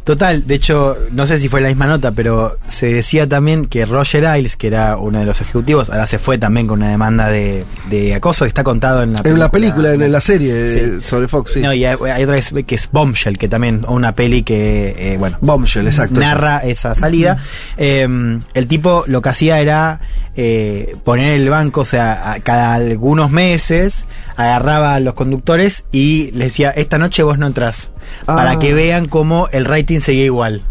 Total, 0.03 0.47
de 0.47 0.55
hecho, 0.55 0.97
no 1.11 1.27
sé 1.27 1.37
si 1.37 1.47
fue 1.47 1.61
la 1.61 1.67
misma 1.67 1.85
nota, 1.85 2.11
pero 2.11 2.57
se 2.69 2.87
decía 2.87 3.29
también 3.29 3.65
que 3.65 3.85
Roger 3.85 4.25
Ailes, 4.25 4.55
que 4.55 4.65
era 4.65 4.97
uno 4.97 5.19
de 5.19 5.25
los 5.25 5.39
ejecutivos, 5.41 5.91
ahora 5.91 6.07
se 6.07 6.17
fue 6.17 6.39
también 6.39 6.65
con 6.65 6.79
una 6.79 6.89
demanda 6.89 7.27
de, 7.27 7.65
de 7.89 8.15
acoso 8.15 8.45
que 8.45 8.49
está 8.49 8.63
contado 8.63 9.03
en 9.03 9.13
la 9.13 9.21
En 9.23 9.37
la 9.37 9.51
película, 9.51 9.93
en, 9.93 10.11
la 10.11 10.19
serie 10.21 10.65
eh, 10.65 10.97
Sí. 11.01 11.07
sobre 11.07 11.27
Fox, 11.27 11.51
sí. 11.53 11.59
No, 11.59 11.71
y 11.71 11.85
hay, 11.85 11.95
hay 12.11 12.23
otra 12.23 12.35
que 12.35 12.39
es- 12.39 12.65
que 12.65 12.75
es 12.75 12.89
Bombshell, 12.91 13.37
que 13.37 13.47
también, 13.47 13.83
o 13.87 13.93
una 13.93 14.13
peli 14.15 14.41
que, 14.41 14.95
eh, 14.97 15.17
bueno, 15.17 15.37
Bombshell, 15.41 15.85
exacto. 15.85 16.19
narra 16.19 16.57
esa 16.59 16.95
salida. 16.95 17.37
Eh, 17.77 18.07
el 18.55 18.67
tipo 18.67 19.03
lo 19.05 19.21
que 19.21 19.29
hacía 19.29 19.59
era 19.59 20.01
eh, 20.35 20.95
poner 21.03 21.35
el 21.39 21.47
banco, 21.49 21.81
o 21.81 21.85
sea, 21.85 22.31
a- 22.31 22.39
cada 22.39 22.73
algunos 22.73 23.29
meses 23.29 24.05
agarraba 24.35 24.95
a 24.95 24.99
los 24.99 25.13
conductores 25.13 25.83
y 25.91 26.31
les 26.31 26.47
decía, 26.47 26.71
esta 26.71 26.97
noche 26.97 27.21
vos 27.21 27.37
no 27.37 27.45
entras, 27.47 27.91
Ah. 28.25 28.35
para 28.35 28.57
que 28.59 28.73
vean 28.73 29.07
cómo 29.07 29.47
el 29.51 29.63
rating 29.65 29.90
seguía 29.99 30.25
igual. 30.25 30.61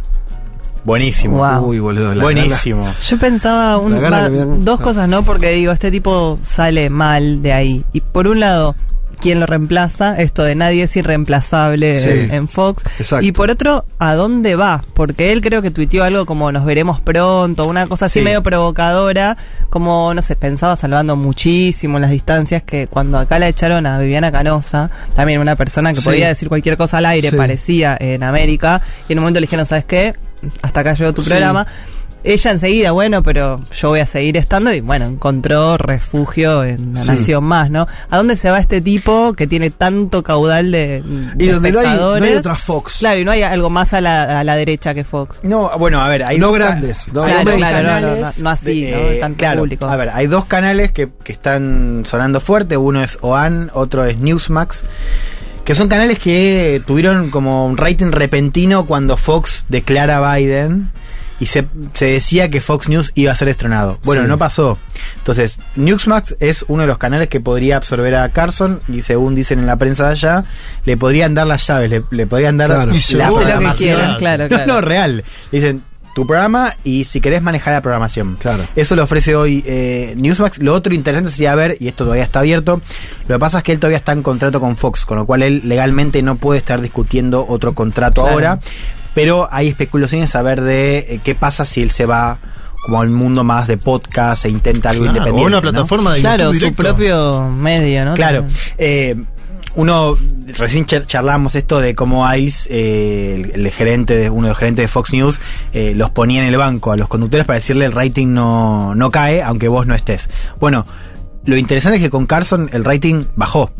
Buenísimo. 0.84 1.36
Wow. 1.38 1.68
Uy, 1.68 1.78
boludo. 1.78 2.14
la- 2.14 2.22
Buenísimo. 2.24 2.86
Yo 3.06 3.18
pensaba 3.18 3.76
un- 3.76 3.92
va, 4.02 4.28
dos 4.30 4.80
cosas, 4.80 5.08
¿no? 5.08 5.22
Porque 5.24 5.50
digo, 5.50 5.72
este 5.72 5.90
tipo 5.90 6.38
sale 6.42 6.88
mal 6.88 7.42
de 7.42 7.52
ahí. 7.52 7.84
Y 7.92 8.00
por 8.00 8.26
un 8.26 8.40
lado, 8.40 8.74
¿quién 9.20 9.40
lo 9.40 9.46
reemplaza? 9.46 10.18
Esto 10.20 10.42
de 10.42 10.54
nadie 10.54 10.84
es 10.84 10.96
irreemplazable 10.96 12.00
Sí. 12.00 12.08
en, 12.08 12.34
en 12.34 12.48
Fox. 12.48 12.82
Exacto. 12.98 13.24
Y 13.24 13.32
por 13.32 13.50
otro, 13.50 13.84
¿a 13.98 14.14
dónde 14.14 14.56
va? 14.56 14.84
Porque 14.94 15.32
él 15.32 15.40
creo 15.40 15.62
que 15.62 15.70
tuiteó 15.70 16.04
algo 16.04 16.26
como 16.26 16.50
nos 16.52 16.64
veremos 16.64 17.00
pronto, 17.00 17.66
una 17.68 17.86
cosa 17.86 18.06
así 18.06 18.20
Sí. 18.20 18.24
medio 18.24 18.42
provocadora, 18.42 19.36
como, 19.68 20.12
no 20.14 20.22
sé, 20.22 20.36
pensaba 20.36 20.76
salvando 20.76 21.16
muchísimo 21.16 21.98
las 21.98 22.10
distancias 22.10 22.62
que 22.62 22.86
cuando 22.86 23.18
acá 23.18 23.38
la 23.38 23.48
echaron 23.48 23.86
a 23.86 23.98
Viviana 23.98 24.32
Canosa, 24.32 24.90
también 25.14 25.40
una 25.40 25.56
persona 25.56 25.92
que 25.92 26.00
Sí. 26.00 26.04
podía 26.06 26.28
decir 26.28 26.48
cualquier 26.48 26.76
cosa 26.76 26.98
al 26.98 27.06
aire, 27.06 27.30
parecía 27.32 27.96
en 28.00 28.22
América, 28.22 28.80
y 29.08 29.12
en 29.12 29.18
un 29.18 29.22
momento 29.24 29.40
le 29.40 29.44
dijeron, 29.46 29.66
¿sabes 29.66 29.84
qué? 29.84 30.12
Hasta 30.62 30.80
acá 30.80 30.94
llegó 30.94 31.12
tu 31.12 31.22
programa. 31.22 31.66
Ella 32.22 32.50
enseguida, 32.50 32.90
bueno, 32.92 33.22
pero 33.22 33.64
yo 33.72 33.88
voy 33.88 34.00
a 34.00 34.06
seguir 34.06 34.36
estando 34.36 34.72
y 34.74 34.80
bueno, 34.80 35.06
encontró 35.06 35.78
refugio 35.78 36.64
en 36.64 36.92
la 36.94 37.00
Sí. 37.02 37.08
Nación 37.08 37.44
Más, 37.44 37.70
¿no? 37.70 37.86
¿A 38.10 38.16
dónde 38.18 38.36
se 38.36 38.50
va 38.50 38.58
este 38.60 38.80
tipo 38.82 39.32
que 39.32 39.46
tiene 39.46 39.70
tanto 39.70 40.22
caudal 40.22 40.70
de, 40.70 41.02
de 41.34 41.44
Y 41.44 41.48
donde 41.48 41.72
no 41.72 41.80
hay, 41.80 41.86
no 41.96 42.14
hay 42.14 42.34
otra 42.34 42.56
Fox. 42.56 42.96
Claro, 42.98 43.20
y 43.20 43.24
no 43.24 43.30
hay 43.30 43.42
algo 43.42 43.70
más 43.70 43.94
a 43.94 44.00
la, 44.02 44.40
a 44.40 44.44
la 44.44 44.56
derecha 44.56 44.92
que 44.92 45.04
Fox. 45.04 45.40
No, 45.42 45.70
bueno, 45.78 46.00
a 46.02 46.08
ver, 46.08 46.22
hay 46.24 46.38
No 46.38 46.48
dos 46.48 46.56
grandes, 46.56 46.98
Claro, 47.10 47.20
dos 47.22 47.26
claro, 47.26 47.44
no, 47.44 47.56
no, 47.58 47.60
canales 47.66 48.38
no, 48.38 48.44
no 48.44 48.50
así, 48.50 48.82
de- 48.84 48.90
¿no? 49.14 49.20
Tanto 49.20 49.38
claro, 49.38 49.60
público. 49.60 49.86
A 49.86 49.96
ver, 49.96 50.10
hay 50.10 50.26
dos 50.26 50.44
canales 50.44 50.92
que, 50.92 51.08
que 51.24 51.32
están 51.32 52.02
sonando 52.06 52.40
fuerte. 52.40 52.76
Uno 52.76 53.02
es 53.02 53.16
OAN, 53.22 53.70
otro 53.72 54.04
es 54.04 54.18
Newsmax. 54.18 54.84
Que 55.64 55.74
son 55.74 55.88
canales 55.88 56.18
que 56.18 56.82
tuvieron 56.86 57.30
como 57.30 57.66
un 57.66 57.76
rating 57.76 58.10
repentino 58.12 58.86
cuando 58.86 59.16
Fox 59.16 59.66
declara 59.68 60.18
a 60.18 60.36
Biden. 60.36 60.90
Y 61.40 61.46
se, 61.46 61.66
se 61.94 62.04
decía 62.06 62.50
que 62.50 62.60
Fox 62.60 62.88
News 62.88 63.12
iba 63.14 63.32
a 63.32 63.34
ser 63.34 63.48
estrenado. 63.48 63.98
Bueno, 64.04 64.22
Sí. 64.22 64.28
no 64.28 64.38
pasó. 64.38 64.78
Entonces, 65.18 65.58
Newsmax 65.74 66.36
es 66.38 66.64
uno 66.68 66.82
de 66.82 66.86
los 66.86 66.98
canales 66.98 67.28
que 67.28 67.40
podría 67.40 67.78
absorber 67.78 68.14
a 68.14 68.28
Carson. 68.28 68.78
Y 68.88 69.00
según 69.02 69.34
dicen 69.34 69.58
en 69.58 69.66
la 69.66 69.76
prensa 69.76 70.06
de 70.06 70.12
allá, 70.12 70.44
le 70.84 70.96
podrían 70.98 71.34
dar 71.34 71.46
las 71.46 71.66
llaves, 71.66 71.90
le, 71.90 72.04
le 72.10 72.26
podrían 72.26 72.56
dar 72.58 72.68
Claro. 72.68 72.92
la 73.14 73.26
programación. 73.28 73.96
quieran, 73.96 74.16
claro, 74.18 74.42
No, 74.44 74.48
claro. 74.50 74.66
no, 74.74 74.80
real. 74.82 75.24
Dicen, 75.50 75.82
tu 76.14 76.26
programa 76.26 76.74
y 76.82 77.04
si 77.04 77.20
querés 77.20 77.40
manejar 77.40 77.72
la 77.72 77.80
programación. 77.82 78.36
Claro. 78.40 78.64
Eso 78.76 78.94
lo 78.96 79.04
ofrece 79.04 79.34
hoy 79.36 79.62
eh, 79.64 80.12
Newsmax. 80.16 80.58
Lo 80.58 80.74
otro 80.74 80.92
interesante 80.92 81.30
sería 81.30 81.54
ver, 81.54 81.76
y 81.80 81.86
esto 81.88 82.02
todavía 82.04 82.24
está 82.24 82.40
abierto, 82.40 82.82
lo 83.28 83.36
que 83.36 83.38
pasa 83.38 83.58
es 83.58 83.64
que 83.64 83.72
él 83.72 83.78
todavía 83.78 83.96
está 83.98 84.12
en 84.12 84.22
contrato 84.24 84.60
con 84.60 84.76
Fox, 84.76 85.06
con 85.06 85.18
lo 85.18 85.24
cual 85.24 85.42
él 85.42 85.62
legalmente 85.64 86.20
no 86.22 86.34
puede 86.34 86.58
estar 86.58 86.80
discutiendo 86.80 87.46
otro 87.48 87.74
contrato 87.74 88.22
Claro. 88.22 88.34
ahora, 88.34 88.60
pero 89.14 89.48
hay 89.50 89.68
especulaciones 89.68 90.34
a 90.34 90.42
ver 90.42 90.60
de 90.60 90.98
eh, 90.98 91.20
qué 91.24 91.34
pasa 91.34 91.64
si 91.64 91.82
él 91.82 91.90
se 91.90 92.06
va 92.06 92.38
como 92.84 93.00
al 93.02 93.10
mundo 93.10 93.44
más 93.44 93.66
de 93.68 93.76
podcast 93.76 94.44
e 94.46 94.48
intenta 94.48 94.90
algo 94.90 95.02
Claro, 95.04 95.18
independiente. 95.18 95.44
o 95.44 95.46
una 95.48 95.56
¿no? 95.56 95.62
plataforma 95.62 96.14
de 96.14 96.20
Claro, 96.20 96.44
YouTube 96.44 96.54
su 96.54 96.60
directo. 96.60 96.82
propio 96.82 97.48
medio, 97.50 98.04
¿no? 98.06 98.14
Claro. 98.14 98.46
Eh, 98.78 99.16
uno, 99.76 100.16
recién 100.56 100.84
char- 100.86 101.06
charlamos 101.06 101.54
esto 101.54 101.80
de 101.80 101.94
cómo 101.94 102.26
Iles, 102.34 102.66
eh, 102.70 103.50
el, 103.54 103.66
el 103.66 103.70
gerente 103.72 104.16
de, 104.16 104.28
uno 104.30 104.44
de 104.44 104.48
los 104.48 104.58
gerentes 104.58 104.84
de 104.84 104.88
Fox 104.88 105.12
News, 105.12 105.40
eh, 105.72 105.92
los 105.94 106.10
ponía 106.10 106.42
en 106.42 106.48
el 106.48 106.56
banco 106.56 106.90
a 106.90 106.96
los 106.96 107.06
conductores 107.06 107.46
para 107.46 107.58
decirle 107.58 107.84
el 107.84 107.92
rating 107.92 108.28
no, 108.28 108.94
no 108.96 109.10
cae, 109.10 109.42
aunque 109.42 109.68
vos 109.68 109.86
no 109.86 109.94
estés. 109.94 110.28
Bueno, 110.58 110.86
lo 111.46 111.56
interesante 111.56 111.96
es 111.96 112.02
que 112.02 112.10
con 112.10 112.26
Carson 112.26 112.68
el 112.72 112.84
rating 112.84 113.24
bajó. 113.36 113.70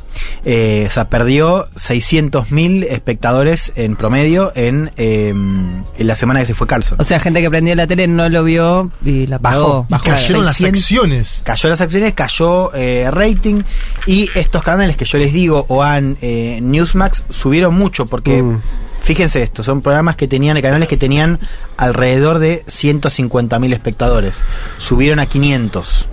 Eh, 0.45 0.87
o 0.88 0.90
sea, 0.90 1.09
perdió 1.11 1.67
600.000 1.76 2.87
espectadores 2.90 3.73
en 3.76 3.97
promedio 3.97 4.52
en, 4.55 4.90
eh, 4.97 5.29
en 5.29 5.85
la 6.07 6.14
semana 6.14 6.40
que 6.40 6.47
se 6.47 6.55
fue 6.55 6.67
Carson. 6.67 6.99
O 7.00 7.05
sea, 7.05 7.21
gente 7.21 7.40
que 7.43 7.50
prendió 7.50 7.75
la 7.75 7.87
tele 7.87 8.07
no 8.07 8.29
lo 8.29 8.43
vio 8.45 8.90
y 9.05 9.26
la 9.26 9.38
Bajó, 9.38 9.87
bajó. 9.88 10.05
Cayeron 10.05 10.45
las 10.45 10.57
600. 10.57 10.81
acciones. 10.83 11.43
Cayó 11.45 11.69
las 11.69 11.81
acciones, 11.81 12.14
cayó 12.14 12.75
eh, 12.75 13.09
rating 13.11 13.62
y 14.07 14.29
estos 14.35 14.62
canales 14.62 14.97
que 14.97 15.05
yo 15.05 15.19
les 15.19 15.33
digo, 15.33 15.67
OAN, 15.69 16.17
eh, 16.23 16.59
Newsmax, 16.62 17.25
subieron 17.31 17.75
mucho 17.75 18.07
porque, 18.07 18.43
Mm. 18.43 18.61
fíjense 19.02 19.43
esto, 19.43 19.62
son 19.62 19.83
programas 19.83 20.17
que 20.17 20.26
tenían, 20.29 20.61
canales 20.62 20.88
que 20.88 20.97
tenían 20.97 21.38
alrededor 21.76 22.38
de 22.38 22.64
150.000 22.67 23.73
espectadores. 23.73 24.40
Subieron 24.79 25.19
a 25.19 25.26
500, 25.26 26.09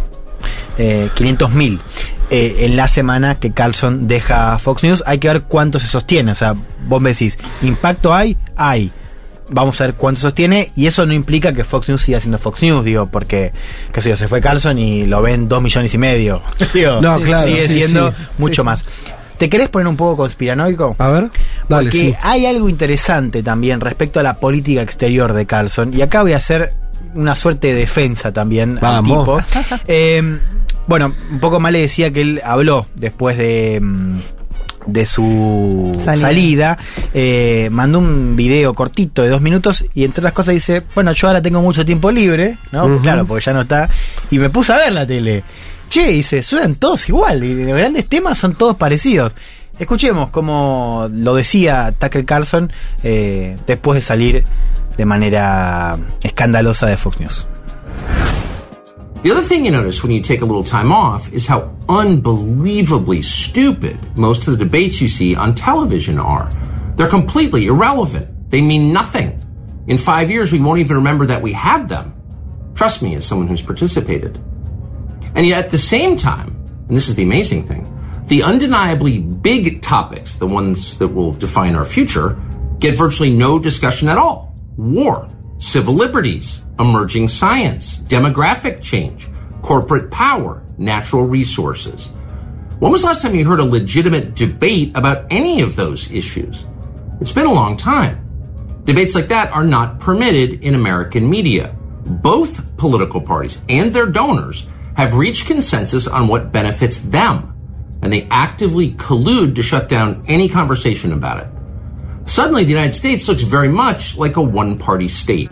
eh, 0.77 1.09
500.000. 1.15 1.79
eh, 2.29 2.55
en 2.65 2.75
la 2.75 2.87
semana 2.87 3.35
que 3.35 3.51
Carlson 3.51 4.07
deja 4.07 4.57
Fox 4.59 4.83
News, 4.83 5.03
hay 5.05 5.17
que 5.19 5.27
ver 5.29 5.43
cuánto 5.43 5.79
se 5.79 5.87
sostiene. 5.87 6.31
O 6.33 6.35
sea, 6.35 6.55
vos 6.87 7.01
me 7.01 7.11
decís, 7.11 7.37
¿impacto 7.61 8.13
hay? 8.13 8.37
Hay 8.55 8.91
vamos 9.49 9.79
a 9.79 9.85
ver 9.85 9.93
cuánto 9.93 10.19
sostiene 10.19 10.71
y 10.75 10.87
eso 10.87 11.05
no 11.05 11.13
implica 11.13 11.53
que 11.53 11.63
Fox 11.63 11.87
News 11.87 12.01
siga 12.01 12.19
siendo 12.19 12.37
Fox 12.37 12.61
News, 12.63 12.83
digo, 12.83 13.07
porque, 13.07 13.53
qué 13.93 14.01
sé 14.01 14.09
yo, 14.09 14.17
se 14.17 14.27
fue 14.27 14.41
Carlson 14.41 14.77
y 14.77 15.05
lo 15.05 15.21
ven 15.21 15.47
dos 15.47 15.61
millones 15.61 15.93
y 15.93 15.97
medio. 15.97 16.41
Digo, 16.73 16.99
No, 16.99 17.17
claro, 17.21 17.45
Sigue 17.47 17.65
sí, 17.69 17.73
siendo 17.75 18.11
sí. 18.11 18.17
mucho 18.39 18.65
más. 18.65 18.83
¿Te 19.37 19.49
querés 19.49 19.69
poner 19.69 19.87
un 19.87 19.95
poco 19.95 20.17
conspiranoico? 20.17 20.97
A 20.99 21.07
ver, 21.09 21.29
dale, 21.69 21.91
Porque 21.91 21.97
sí. 22.07 22.15
hay 22.23 22.45
algo 22.45 22.67
interesante 22.67 23.41
también 23.41 23.79
respecto 23.79 24.19
a 24.19 24.23
la 24.23 24.33
política 24.37 24.81
exterior 24.81 25.31
de 25.31 25.45
Carlson. 25.45 25.93
Y 25.93 26.01
acá 26.01 26.23
voy 26.23 26.33
a 26.33 26.37
hacer 26.37 26.73
una 27.15 27.35
suerte 27.35 27.67
de 27.67 27.75
defensa 27.75 28.31
también 28.31 28.77
Vamos. 28.81 29.29
al 29.29 29.45
tipo. 29.45 29.79
Eh, 29.87 30.39
bueno, 30.87 31.13
un 31.31 31.39
poco 31.39 31.59
más 31.59 31.71
le 31.71 31.81
decía 31.81 32.11
que 32.11 32.21
él 32.21 32.41
habló 32.43 32.85
después 32.95 33.37
de. 33.37 33.79
mm, 33.81 34.17
de 34.87 35.05
su 35.05 35.91
Salida. 36.03 36.27
salida, 36.27 36.77
eh, 37.13 37.67
mandó 37.71 37.99
un 37.99 38.37
video 38.37 38.73
cortito 38.73 39.21
de 39.21 39.27
dos 39.27 39.41
minutos 39.41 39.83
y 39.93 40.05
entre 40.05 40.21
otras 40.21 40.31
cosas 40.31 40.53
dice, 40.53 40.81
bueno, 40.95 41.11
yo 41.11 41.27
ahora 41.27 41.41
tengo 41.41 41.61
mucho 41.61 41.85
tiempo 41.85 42.09
libre, 42.09 42.57
¿no? 42.71 42.97
Claro, 43.01 43.25
porque 43.25 43.43
ya 43.43 43.51
no 43.53 43.61
está. 43.61 43.89
Y 44.31 44.39
me 44.39 44.49
puse 44.49 44.71
a 44.71 44.77
ver 44.77 44.93
la 44.93 45.05
tele. 45.05 45.43
Che, 45.89 46.11
dice, 46.11 46.41
suenan 46.41 46.75
todos 46.75 47.07
igual, 47.09 47.43
y 47.43 47.63
los 47.65 47.77
grandes 47.77 48.07
temas 48.07 48.37
son 48.37 48.55
todos 48.55 48.77
parecidos. 48.77 49.33
Escuchemos 49.77 50.29
cómo 50.29 51.09
lo 51.11 51.35
decía 51.35 51.93
Tucker 51.99 52.25
Carlson 52.25 52.71
eh, 53.03 53.55
después 53.67 53.95
de 53.95 54.01
salir 54.01 54.43
de 54.97 55.05
manera 55.05 55.97
escandalosa 56.23 56.87
de 56.87 56.97
Fox 56.97 57.19
News. 57.19 57.45
The 59.23 59.31
other 59.31 59.41
thing 59.41 59.65
you 59.65 59.71
notice 59.71 60.03
when 60.03 60.11
you 60.11 60.21
take 60.21 60.41
a 60.41 60.45
little 60.45 60.63
time 60.63 60.91
off 60.91 61.31
is 61.33 61.47
how 61.47 61.75
unbelievably 61.89 63.21
stupid 63.21 63.97
most 64.17 64.47
of 64.47 64.57
the 64.57 64.63
debates 64.63 65.01
you 65.01 65.07
see 65.07 65.35
on 65.35 65.55
television 65.55 66.19
are. 66.19 66.49
They're 66.95 67.09
completely 67.09 67.65
irrelevant. 67.67 68.51
They 68.51 68.61
mean 68.61 68.93
nothing. 68.93 69.41
In 69.87 69.97
five 69.97 70.29
years, 70.29 70.51
we 70.51 70.59
won't 70.59 70.79
even 70.79 70.97
remember 70.97 71.25
that 71.27 71.41
we 71.41 71.53
had 71.53 71.89
them. 71.89 72.13
Trust 72.75 73.01
me, 73.01 73.15
as 73.15 73.25
someone 73.25 73.47
who's 73.47 73.61
participated. 73.61 74.39
And 75.35 75.45
yet 75.45 75.65
at 75.65 75.71
the 75.71 75.77
same 75.77 76.15
time, 76.15 76.55
and 76.87 76.95
this 76.95 77.07
is 77.09 77.15
the 77.15 77.23
amazing 77.23 77.67
thing, 77.67 77.93
the 78.27 78.43
undeniably 78.43 79.19
big 79.19 79.81
topics, 79.81 80.35
the 80.35 80.47
ones 80.47 80.97
that 80.99 81.07
will 81.07 81.33
define 81.33 81.75
our 81.75 81.85
future, 81.85 82.37
get 82.79 82.95
virtually 82.95 83.31
no 83.31 83.57
discussion 83.57 84.09
at 84.09 84.17
all. 84.17 84.46
War, 84.77 85.27
civil 85.57 85.95
liberties, 85.95 86.61
emerging 86.77 87.29
science, 87.29 87.97
demographic 87.97 88.79
change, 88.79 89.27
corporate 89.63 90.11
power, 90.11 90.63
natural 90.77 91.25
resources. 91.25 92.09
When 92.77 92.91
was 92.91 93.01
the 93.01 93.07
last 93.07 93.23
time 93.23 93.33
you 93.33 93.43
heard 93.43 93.59
a 93.59 93.65
legitimate 93.65 94.35
debate 94.35 94.95
about 94.95 95.25
any 95.31 95.61
of 95.61 95.75
those 95.75 96.11
issues? 96.11 96.67
It's 97.19 97.31
been 97.31 97.47
a 97.47 97.53
long 97.53 97.75
time. 97.75 98.23
Debates 98.83 99.15
like 99.15 99.29
that 99.29 99.51
are 99.51 99.65
not 99.65 99.99
permitted 99.99 100.61
in 100.61 100.75
American 100.75 101.27
media. 101.27 101.75
Both 102.05 102.77
political 102.77 103.19
parties 103.19 103.59
and 103.67 103.91
their 103.91 104.05
donors 104.05 104.67
have 104.95 105.15
reached 105.15 105.47
consensus 105.47 106.07
on 106.07 106.27
what 106.27 106.51
benefits 106.51 106.99
them, 106.99 107.55
and 108.03 108.13
they 108.13 108.27
actively 108.29 108.91
collude 108.91 109.55
to 109.55 109.63
shut 109.63 109.89
down 109.89 110.23
any 110.27 110.47
conversation 110.47 111.13
about 111.13 111.41
it. 111.41 111.56
Suddenly, 112.27 112.65
the 112.65 112.71
United 112.71 112.93
States 112.93 113.27
looks 113.27 113.41
very 113.41 113.69
much 113.69 114.17
like 114.17 114.35
a 114.35 114.41
one 114.41 114.77
party 114.77 115.07
state. 115.07 115.49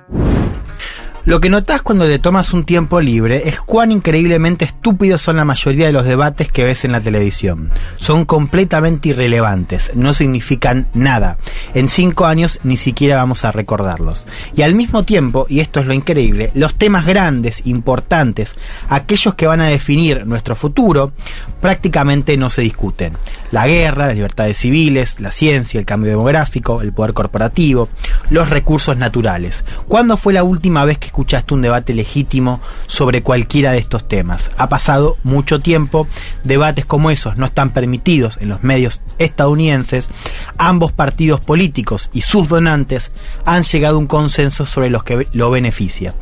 Lo 1.25 1.41
que 1.41 1.49
notas 1.49 1.81
cuando 1.81 2.05
te 2.05 2.19
tomas 2.19 2.53
un 2.53 2.65
tiempo 2.65 3.01
libre 3.01 3.49
es 3.49 3.59
cuán 3.59 3.91
increíblemente 3.91 4.63
estúpidos 4.63 5.23
son 5.23 5.37
la 5.37 5.43
mayoría 5.43 5.87
de 5.87 5.91
los 5.91 6.05
debates 6.05 6.51
que 6.51 6.63
ves 6.63 6.85
en 6.85 6.91
la 6.91 7.01
televisión. 7.01 7.71
Son 7.97 8.25
completamente 8.25 9.09
irrelevantes, 9.09 9.91
no 9.95 10.13
significan 10.13 10.85
nada. 10.93 11.39
En 11.73 11.89
cinco 11.89 12.27
años 12.27 12.59
ni 12.61 12.77
siquiera 12.77 13.17
vamos 13.17 13.43
a 13.43 13.51
recordarlos. 13.51 14.27
Y 14.55 14.61
al 14.61 14.75
mismo 14.75 15.01
tiempo, 15.01 15.47
y 15.49 15.61
esto 15.61 15.79
es 15.79 15.87
lo 15.87 15.93
increíble, 15.93 16.51
los 16.53 16.75
temas 16.75 17.07
grandes, 17.07 17.65
importantes, 17.65 18.53
aquellos 18.87 19.33
que 19.33 19.47
van 19.47 19.61
a 19.61 19.67
definir 19.67 20.27
nuestro 20.27 20.55
futuro, 20.55 21.11
prácticamente 21.59 22.37
no 22.37 22.51
se 22.51 22.61
discuten. 22.61 23.13
La 23.49 23.65
guerra, 23.65 24.05
las 24.05 24.15
libertades 24.15 24.57
civiles, 24.57 25.19
la 25.19 25.31
ciencia, 25.31 25.79
el 25.79 25.87
cambio 25.87 26.11
demográfico, 26.11 26.83
el 26.83 26.93
poder 26.93 27.13
corporativo, 27.13 27.89
los 28.29 28.51
recursos 28.51 28.95
naturales. 28.95 29.63
¿Cuándo 29.87 30.17
fue 30.17 30.31
la 30.31 30.43
última 30.43 30.85
vez 30.85 30.99
que 30.99 31.14
escuchaste 31.15 31.53
un 31.53 31.61
debate 31.61 31.93
legítimo 31.93 32.59
sobre 32.87 33.23
cualquiera 33.23 33.71
de 33.71 33.77
estos 33.77 34.05
temas? 34.05 34.51
Ha 34.57 34.67
pasado 34.67 35.15
mucho 35.23 35.61
tiempo, 35.61 36.09
debates 36.43 36.85
como 36.85 37.09
esos 37.09 37.37
no 37.37 37.45
están 37.45 37.69
permitidos 37.69 38.37
en 38.41 38.49
los 38.49 38.63
medios 38.63 38.99
estadounidenses, 39.17 40.09
ambos 40.57 40.91
partidos 40.91 41.39
políticos 41.39 42.09
y 42.11 42.19
sus 42.19 42.49
donantes 42.49 43.13
han 43.45 43.63
llegado 43.63 43.95
a 43.95 43.99
un 43.99 44.07
consenso 44.07 44.65
sobre 44.65 44.89
los 44.89 45.05
que 45.05 45.27
lo 45.31 45.49
beneficia. 45.51 46.13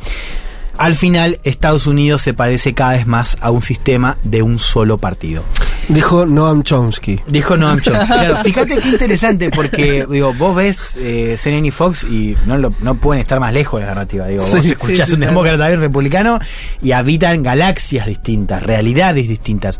Al 0.78 0.94
final, 0.94 1.40
Estados 1.42 1.88
Unidos 1.88 2.22
se 2.22 2.32
parece 2.32 2.74
cada 2.74 2.92
vez 2.92 3.06
más 3.08 3.36
a 3.40 3.50
un 3.50 3.62
sistema 3.62 4.16
de 4.22 4.42
un 4.42 4.60
solo 4.60 4.98
partido. 4.98 5.42
Dijo 5.88 6.24
Noam 6.26 6.62
Chomsky. 6.62 7.20
Dijo 7.26 7.56
Noam 7.56 7.80
Chomsky. 7.80 8.06
Claro, 8.14 8.36
fíjate 8.44 8.78
qué 8.78 8.88
interesante, 8.88 9.50
porque 9.50 10.06
digo, 10.10 10.32
vos 10.34 10.56
ves 10.56 10.96
eh, 10.96 11.36
CNN 11.38 11.66
y 11.68 11.70
Fox 11.70 12.04
y 12.04 12.36
no, 12.46 12.56
lo- 12.58 12.72
no 12.80 12.94
pueden 12.96 13.20
estar 13.20 13.38
más 13.40 13.52
lejos 13.52 13.80
de 13.80 13.86
la 13.86 13.94
narrativa. 13.94 14.26
Digo, 14.26 14.44
vos 14.46 14.64
escuchás 14.64 15.08
sí, 15.08 15.14
un 15.14 15.20
demócrata 15.20 15.70
y 15.70 15.74
un 15.74 15.80
republicano 15.80 16.38
y 16.82 16.92
habitan 16.92 17.42
galaxias 17.42 18.06
distintas, 18.06 18.62
realidades 18.62 19.28
distintas. 19.28 19.78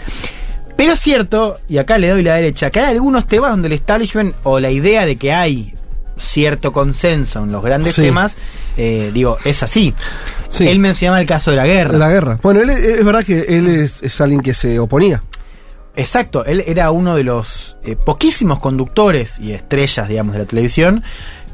Pero 0.77 0.93
es 0.95 1.01
cierto, 1.01 1.59
y 1.69 1.79
acá 1.79 1.99
le 1.99 2.09
doy 2.09 2.23
la 2.23 2.35
derecha, 2.35 2.71
que 2.71 2.81
hay 2.81 2.93
algunos 2.95 3.27
temas 3.27 3.51
donde 3.53 3.69
el 3.69 3.75
establishment 3.75 4.35
o 4.43 4.59
la 4.61 4.71
idea 4.71 5.07
de 5.07 5.17
que 5.17 5.33
hay 5.33 5.73
cierto 6.17 6.73
consenso 6.73 7.43
en 7.45 7.53
los 7.53 7.63
grandes 7.63 7.95
Sí. 7.95 8.03
temas, 8.03 8.37
eh, 8.77 9.11
digo, 9.15 9.39
es 9.45 9.63
así. 9.63 9.95
Sí. 10.49 10.67
Él 10.69 10.81
mencionaba 10.81 11.21
el 11.21 11.27
caso 11.27 11.51
de 11.53 11.57
la 11.59 11.67
guerra. 11.67 11.97
La 11.99 12.11
guerra. 12.11 12.39
Bueno, 12.43 12.61
él, 12.61 12.71
es 12.71 12.79
es 12.81 13.05
verdad 13.05 13.25
que 13.25 13.41
él 13.49 13.69
es, 13.69 14.03
es 14.03 14.21
alguien 14.21 14.41
que 14.41 14.53
se 14.55 14.79
oponía. 14.79 15.23
Exacto, 15.97 16.45
él 16.45 16.65
era 16.67 16.91
uno 16.91 17.15
de 17.17 17.23
los 17.25 17.77
eh, 17.85 17.95
poquísimos 17.97 18.59
conductores 18.59 19.39
y 19.39 19.53
estrellas, 19.53 20.09
digamos, 20.09 20.35
de 20.35 20.41
la 20.41 20.47
televisión 20.47 21.03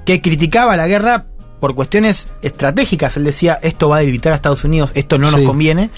que 0.07 0.23
criticaba 0.23 0.77
la 0.77 0.87
guerra 0.89 1.25
por 1.61 1.75
cuestiones 1.75 2.29
estratégicas. 2.41 3.17
Él 3.19 3.25
decía, 3.25 3.59
esto 3.63 3.91
va 3.91 3.97
a 3.97 4.01
debilitar 4.01 4.33
a 4.33 4.37
Estados 4.37 4.65
Unidos, 4.65 4.93
esto 4.95 5.19
no 5.19 5.31
nos 5.31 5.41
Sí. 5.41 5.47
conviene. 5.47 5.91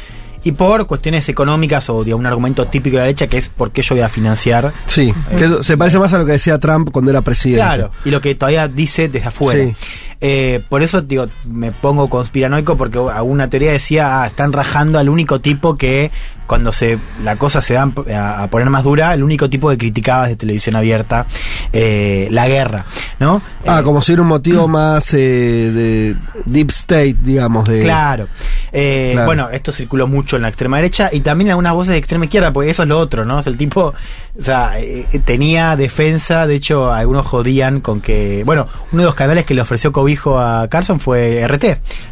Y 0.44 0.50
por 0.50 0.88
cuestiones 0.88 1.28
económicas 1.28 1.88
o 1.88 2.02
de 2.02 2.14
un 2.14 2.26
argumento 2.26 2.66
típico 2.66 2.96
de 2.96 3.02
la 3.02 3.04
derecha 3.04 3.28
que 3.28 3.38
es 3.38 3.48
por 3.48 3.70
qué 3.70 3.80
yo 3.82 3.94
voy 3.94 4.02
a 4.02 4.08
financiar. 4.08 4.72
Sí, 4.88 5.14
que 5.38 5.44
eso 5.44 5.62
se 5.62 5.76
parece 5.76 6.00
más 6.00 6.12
a 6.14 6.18
lo 6.18 6.26
que 6.26 6.32
decía 6.32 6.58
Trump 6.58 6.90
cuando 6.90 7.12
era 7.12 7.20
presidente. 7.20 7.60
Claro, 7.64 7.92
y 8.04 8.10
lo 8.10 8.20
que 8.20 8.34
todavía 8.34 8.66
dice 8.66 9.06
desde 9.06 9.28
afuera. 9.28 9.62
Sí. 9.64 9.76
Eh, 10.24 10.62
por 10.68 10.84
eso 10.84 11.02
digo, 11.02 11.26
me 11.48 11.72
pongo 11.72 12.08
conspiranoico 12.08 12.76
porque 12.76 12.98
alguna 12.98 13.50
teoría 13.50 13.72
decía, 13.72 14.22
ah, 14.22 14.26
están 14.28 14.52
rajando 14.52 15.00
al 15.00 15.08
único 15.08 15.40
tipo 15.40 15.76
que 15.76 16.12
cuando 16.46 16.72
se 16.72 16.98
la 17.24 17.36
cosa 17.36 17.62
se 17.62 17.74
va 17.74 17.90
a, 18.14 18.42
a 18.42 18.46
poner 18.48 18.68
más 18.70 18.84
dura, 18.84 19.14
el 19.14 19.22
único 19.22 19.48
tipo 19.50 19.70
que 19.70 19.78
criticaba 19.78 20.28
de 20.28 20.36
televisión 20.36 20.76
abierta 20.76 21.26
eh, 21.72 22.28
la 22.30 22.46
guerra, 22.46 22.84
¿no? 23.18 23.42
Ah, 23.66 23.80
Eh, 23.80 23.82
como 23.82 24.02
si 24.02 24.12
era 24.12 24.22
un 24.22 24.28
motivo 24.28 24.68
más 24.68 25.10
de 25.12 26.14
deep 26.44 26.70
state, 26.70 27.16
digamos. 27.22 27.68
De, 27.68 27.82
Claro. 27.82 28.28
Claro. 28.70 29.26
Bueno, 29.26 29.48
esto 29.50 29.72
circuló 29.72 30.06
mucho 30.06 30.36
en 30.36 30.42
la 30.42 30.48
extrema 30.48 30.76
derecha 30.76 31.10
y 31.12 31.20
también 31.20 31.48
en 31.48 31.52
algunas 31.52 31.74
voces 31.74 31.92
de 31.92 31.98
extrema 31.98 32.24
izquierda, 32.26 32.52
porque 32.52 32.70
eso 32.70 32.82
es 32.82 32.88
lo 32.88 32.98
otro, 32.98 33.24
¿no? 33.24 33.38
O 33.38 33.42
sea, 33.42 33.50
el 33.52 33.58
tipo, 33.58 33.94
o 34.38 34.42
sea, 34.42 34.78
eh, 34.78 35.06
tenía 35.24 35.76
defensa, 35.76 36.46
de 36.46 36.54
hecho, 36.54 36.92
algunos 36.92 37.26
jodían 37.26 37.80
con 37.80 38.00
que, 38.00 38.42
bueno, 38.44 38.68
uno 38.92 39.02
de 39.02 39.06
los 39.06 39.14
canales 39.14 39.44
que 39.44 39.54
le 39.54 39.60
ofreció 39.60 39.92
cobijo 40.12 40.38
a 40.38 40.68
Carson 40.68 41.00
fue 41.00 41.46
RT, 41.46 41.64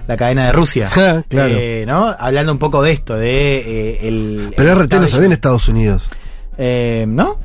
la 0.09 0.17
cadena 0.17 0.47
de 0.47 0.53
Rusia. 0.53 0.89
Ja, 0.89 1.23
claro. 1.29 1.55
Eh, 1.57 1.85
¿no? 1.87 2.15
Hablando 2.19 2.53
un 2.53 2.59
poco 2.59 2.83
de 2.83 2.93
esto, 2.93 3.17
de 3.17 3.59
eh, 3.59 4.09
el. 4.09 4.55
Pero 4.57 4.73
el 4.73 4.79
RT 4.79 4.95
no 4.95 5.09
se 5.09 5.19
ve 5.19 5.27
en 5.27 5.33
Estados 5.33 5.69
Unidos. 5.69 6.09
Eh, 6.57 7.05
¿No? 7.09 7.39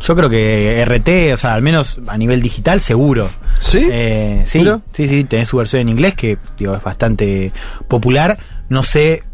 Yo 0.00 0.14
creo 0.14 0.30
que 0.30 0.84
RT, 0.84 1.34
o 1.34 1.36
sea, 1.36 1.54
al 1.54 1.62
menos 1.62 2.00
a 2.06 2.16
nivel 2.16 2.40
digital, 2.40 2.80
seguro. 2.80 3.28
¿Sí? 3.58 3.84
Eh, 3.90 4.44
sí, 4.46 4.64
sí, 4.92 5.08
sí, 5.08 5.24
tenés 5.24 5.48
su 5.48 5.56
versión 5.56 5.82
en 5.82 5.88
inglés 5.88 6.14
que 6.14 6.38
digo, 6.56 6.76
es 6.76 6.82
bastante 6.82 7.52
popular. 7.88 8.38
No 8.68 8.84
sé. 8.84 9.24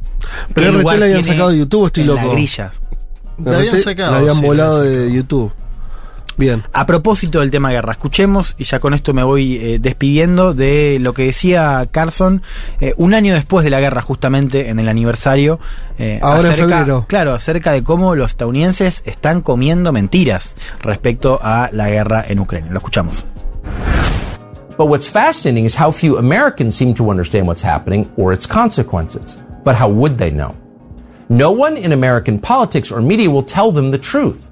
Pero 0.54 0.70
qué 0.70 0.78
RT 0.78 0.80
lugar 0.80 0.98
la 0.98 1.04
habían 1.04 1.22
sacado 1.22 1.50
de 1.50 1.58
YouTube, 1.58 1.86
estoy 1.86 2.02
en 2.04 2.06
loco. 2.08 2.26
La 2.28 2.32
grilla. 2.32 2.72
La 3.44 3.56
habían 3.56 3.78
sacado, 3.78 4.12
La 4.12 4.18
habían 4.18 4.36
sí, 4.36 4.40
la 4.40 4.46
volado 4.46 4.78
habían 4.78 5.08
de. 5.08 5.12
YouTube. 5.12 5.52
Bien. 6.36 6.64
A 6.72 6.84
propósito 6.86 7.40
del 7.40 7.50
tema 7.50 7.70
guerra, 7.70 7.92
escuchemos, 7.92 8.54
y 8.58 8.64
ya 8.64 8.80
con 8.80 8.92
esto 8.94 9.12
me 9.14 9.22
voy 9.22 9.56
eh, 9.56 9.78
despidiendo, 9.78 10.52
de 10.54 10.98
lo 11.00 11.12
que 11.14 11.24
decía 11.26 11.86
Carson 11.90 12.42
eh, 12.80 12.94
un 12.96 13.14
año 13.14 13.34
después 13.34 13.64
de 13.64 13.70
la 13.70 13.80
guerra, 13.80 14.02
justamente 14.02 14.68
en 14.68 14.80
el 14.80 14.88
aniversario. 14.88 15.60
eh, 15.98 16.18
Ahora 16.22 16.48
en 16.48 16.54
febrero. 16.56 17.04
Claro, 17.08 17.34
acerca 17.34 17.72
de 17.72 17.84
cómo 17.84 18.14
los 18.16 18.32
estadounidenses 18.32 19.02
están 19.06 19.42
comiendo 19.42 19.92
mentiras 19.92 20.56
respecto 20.82 21.38
a 21.42 21.70
la 21.72 21.88
guerra 21.88 22.24
en 22.28 22.40
Ucrania. 22.40 22.70
Lo 22.72 22.78
escuchamos. 22.78 23.24
But 24.76 24.88
what's 24.88 25.08
fascinating 25.08 25.66
is 25.66 25.76
how 25.78 25.92
few 25.92 26.18
Americans 26.18 26.74
seem 26.74 26.94
to 26.94 27.08
understand 27.10 27.46
what's 27.46 27.62
happening 27.64 28.08
or 28.16 28.32
its 28.32 28.44
consequences. 28.46 29.38
But 29.64 29.76
how 29.76 29.88
would 29.88 30.16
they 30.18 30.30
know? 30.32 30.54
No 31.28 31.52
one 31.52 31.76
in 31.76 31.92
American 31.92 32.40
politics 32.40 32.90
or 32.90 33.00
media 33.00 33.30
will 33.30 33.44
tell 33.44 33.70
them 33.72 33.92
the 33.92 33.98
truth. 33.98 34.50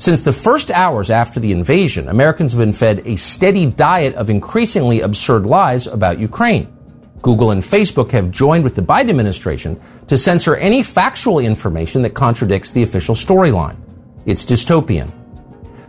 Since 0.00 0.22
the 0.22 0.32
first 0.32 0.70
hours 0.70 1.10
after 1.10 1.40
the 1.40 1.52
invasion, 1.52 2.08
Americans 2.08 2.52
have 2.52 2.58
been 2.58 2.72
fed 2.72 3.02
a 3.04 3.16
steady 3.16 3.66
diet 3.66 4.14
of 4.14 4.30
increasingly 4.30 5.02
absurd 5.02 5.44
lies 5.44 5.86
about 5.86 6.18
Ukraine. 6.18 6.74
Google 7.20 7.50
and 7.50 7.62
Facebook 7.62 8.10
have 8.12 8.30
joined 8.30 8.64
with 8.64 8.76
the 8.76 8.80
Biden 8.80 9.10
administration 9.10 9.78
to 10.06 10.16
censor 10.16 10.56
any 10.56 10.82
factual 10.82 11.38
information 11.38 12.00
that 12.00 12.14
contradicts 12.14 12.70
the 12.70 12.82
official 12.82 13.14
storyline. 13.14 13.76
It's 14.24 14.46
dystopian. 14.46 15.12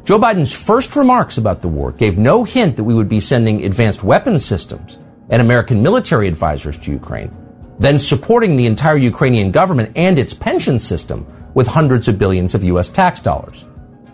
Joe 0.04 0.20
Biden's 0.20 0.52
first 0.52 0.98
remarks 0.98 1.38
about 1.38 1.62
the 1.62 1.70
war 1.70 1.94
gave 1.94 2.18
no 2.18 2.44
hint 2.44 2.76
that 2.76 2.84
we 2.84 2.94
would 2.94 3.08
be 3.08 3.22
sending 3.22 3.64
advanced 3.64 4.04
weapons 4.04 4.44
systems 4.44 4.98
and 5.30 5.42
American 5.42 5.82
military 5.82 6.28
advisors 6.28 6.78
to 6.80 6.92
Ukraine, 6.92 7.34
then 7.80 7.98
supporting 7.98 8.58
the 8.58 8.66
entire 8.66 8.98
Ukrainian 8.98 9.52
government 9.52 9.94
and 9.96 10.20
its 10.20 10.34
pension 10.34 10.80
system 10.80 11.26
with 11.54 11.68
hundreds 11.68 12.10
of 12.10 12.20
billions 12.20 12.54
of 12.54 12.66
U.S. 12.66 12.90
tax 12.90 13.22
dollars. 13.22 13.64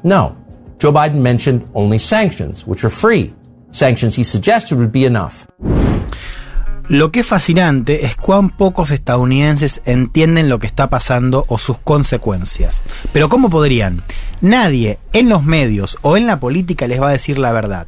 No. 0.04 0.36
Joe 0.80 0.92
Biden 0.92 1.22
mentioned 1.22 1.66
only 1.74 2.00
sanctions, 2.00 2.66
which 2.68 2.84
are 2.84 2.89
free. 2.89 3.34
Sanctions 3.72 4.16
he 4.16 4.24
suggested 4.24 4.77
would 4.77 4.92
be 4.92 5.06
enough. 5.06 5.48
Lo 6.89 7.12
que 7.12 7.20
es 7.20 7.27
fascinante 7.27 8.06
es 8.06 8.16
cuán 8.16 8.50
pocos 8.50 8.92
estadounidenses 8.92 9.82
entienden 9.86 10.48
lo 10.48 10.60
que 10.60 10.68
está 10.68 10.89
pasando 10.89 11.44
o 11.50 11.58
sus 11.58 11.77
consecuencias. 11.80 12.82
Pero 13.12 13.27
¿cómo 13.27 13.50
podrían? 13.50 14.04
Nadie 14.39 14.98
en 15.12 15.27
los 15.27 15.44
medios 15.44 15.98
o 16.01 16.16
en 16.16 16.27
la 16.27 16.39
política 16.39 16.88
les 16.88 17.01
va 17.01 17.10
a 17.10 17.12
decir 17.12 17.39
la 17.39 17.51
verdad. 17.51 17.88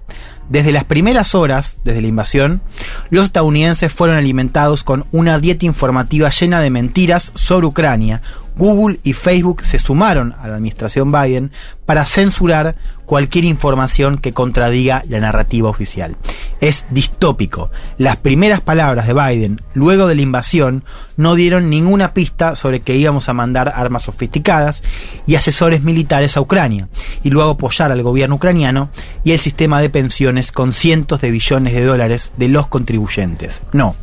Desde 0.49 0.73
las 0.73 0.83
primeras 0.83 1.33
horas, 1.33 1.77
desde 1.85 2.01
la 2.01 2.09
invasión, 2.09 2.61
los 3.09 3.23
estadounidenses 3.23 3.93
fueron 3.93 4.17
alimentados 4.17 4.83
con 4.83 5.05
una 5.13 5.39
dieta 5.39 5.65
informativa 5.65 6.29
llena 6.29 6.59
de 6.59 6.69
mentiras 6.69 7.31
sobre 7.35 7.67
Ucrania. 7.67 8.21
Google 8.59 8.99
y 9.03 9.13
Facebook 9.13 9.65
se 9.65 9.79
sumaron 9.79 10.35
a 10.37 10.49
la 10.49 10.55
administración 10.55 11.13
Biden 11.13 11.51
para 11.85 12.05
censurar 12.05 12.75
cualquier 13.05 13.45
información 13.45 14.17
que 14.17 14.33
contradiga 14.33 15.01
la 15.07 15.21
narrativa 15.21 15.69
oficial. 15.69 16.17
Es 16.59 16.85
distópico. 16.91 17.71
Las 17.97 18.17
primeras 18.17 18.59
palabras 18.59 19.07
de 19.07 19.13
Biden, 19.13 19.61
luego 19.73 20.07
de 20.07 20.15
la 20.15 20.21
invasión, 20.21 20.83
no 21.15 21.35
dieron 21.35 21.69
ninguna 21.69 22.13
pista 22.13 22.57
sobre 22.57 22.81
que 22.81 22.97
íbamos 22.97 23.29
a 23.29 23.33
mandar 23.33 23.71
armas 23.73 24.03
sofisticadas 24.03 24.83
y 25.25 25.35
asesores 25.35 25.81
militares 25.81 26.35
a 26.35 26.41
Ucrania, 26.41 26.89
y 27.23 27.29
luego 27.29 27.51
apoyar 27.51 27.93
al 27.93 28.03
gobierno 28.03 28.35
ucraniano 28.35 28.89
y 29.23 29.31
el 29.31 29.39
sistema 29.39 29.81
de 29.81 29.89
pensiones 29.89 30.51
con 30.51 30.73
cientos 30.73 31.21
de 31.21 31.31
billones 31.31 31.73
de 31.73 31.85
dólares 31.85 32.33
de 32.35 32.49
los 32.49 32.67
contribuyentes. 32.67 33.61
No, 33.71 33.95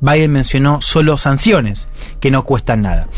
Biden 0.00 0.32
mencionó 0.32 0.82
solo 0.82 1.16
sanciones, 1.16 1.88
que 2.20 2.30
no 2.30 2.44
cuestan 2.44 2.82
nada. 2.82 3.08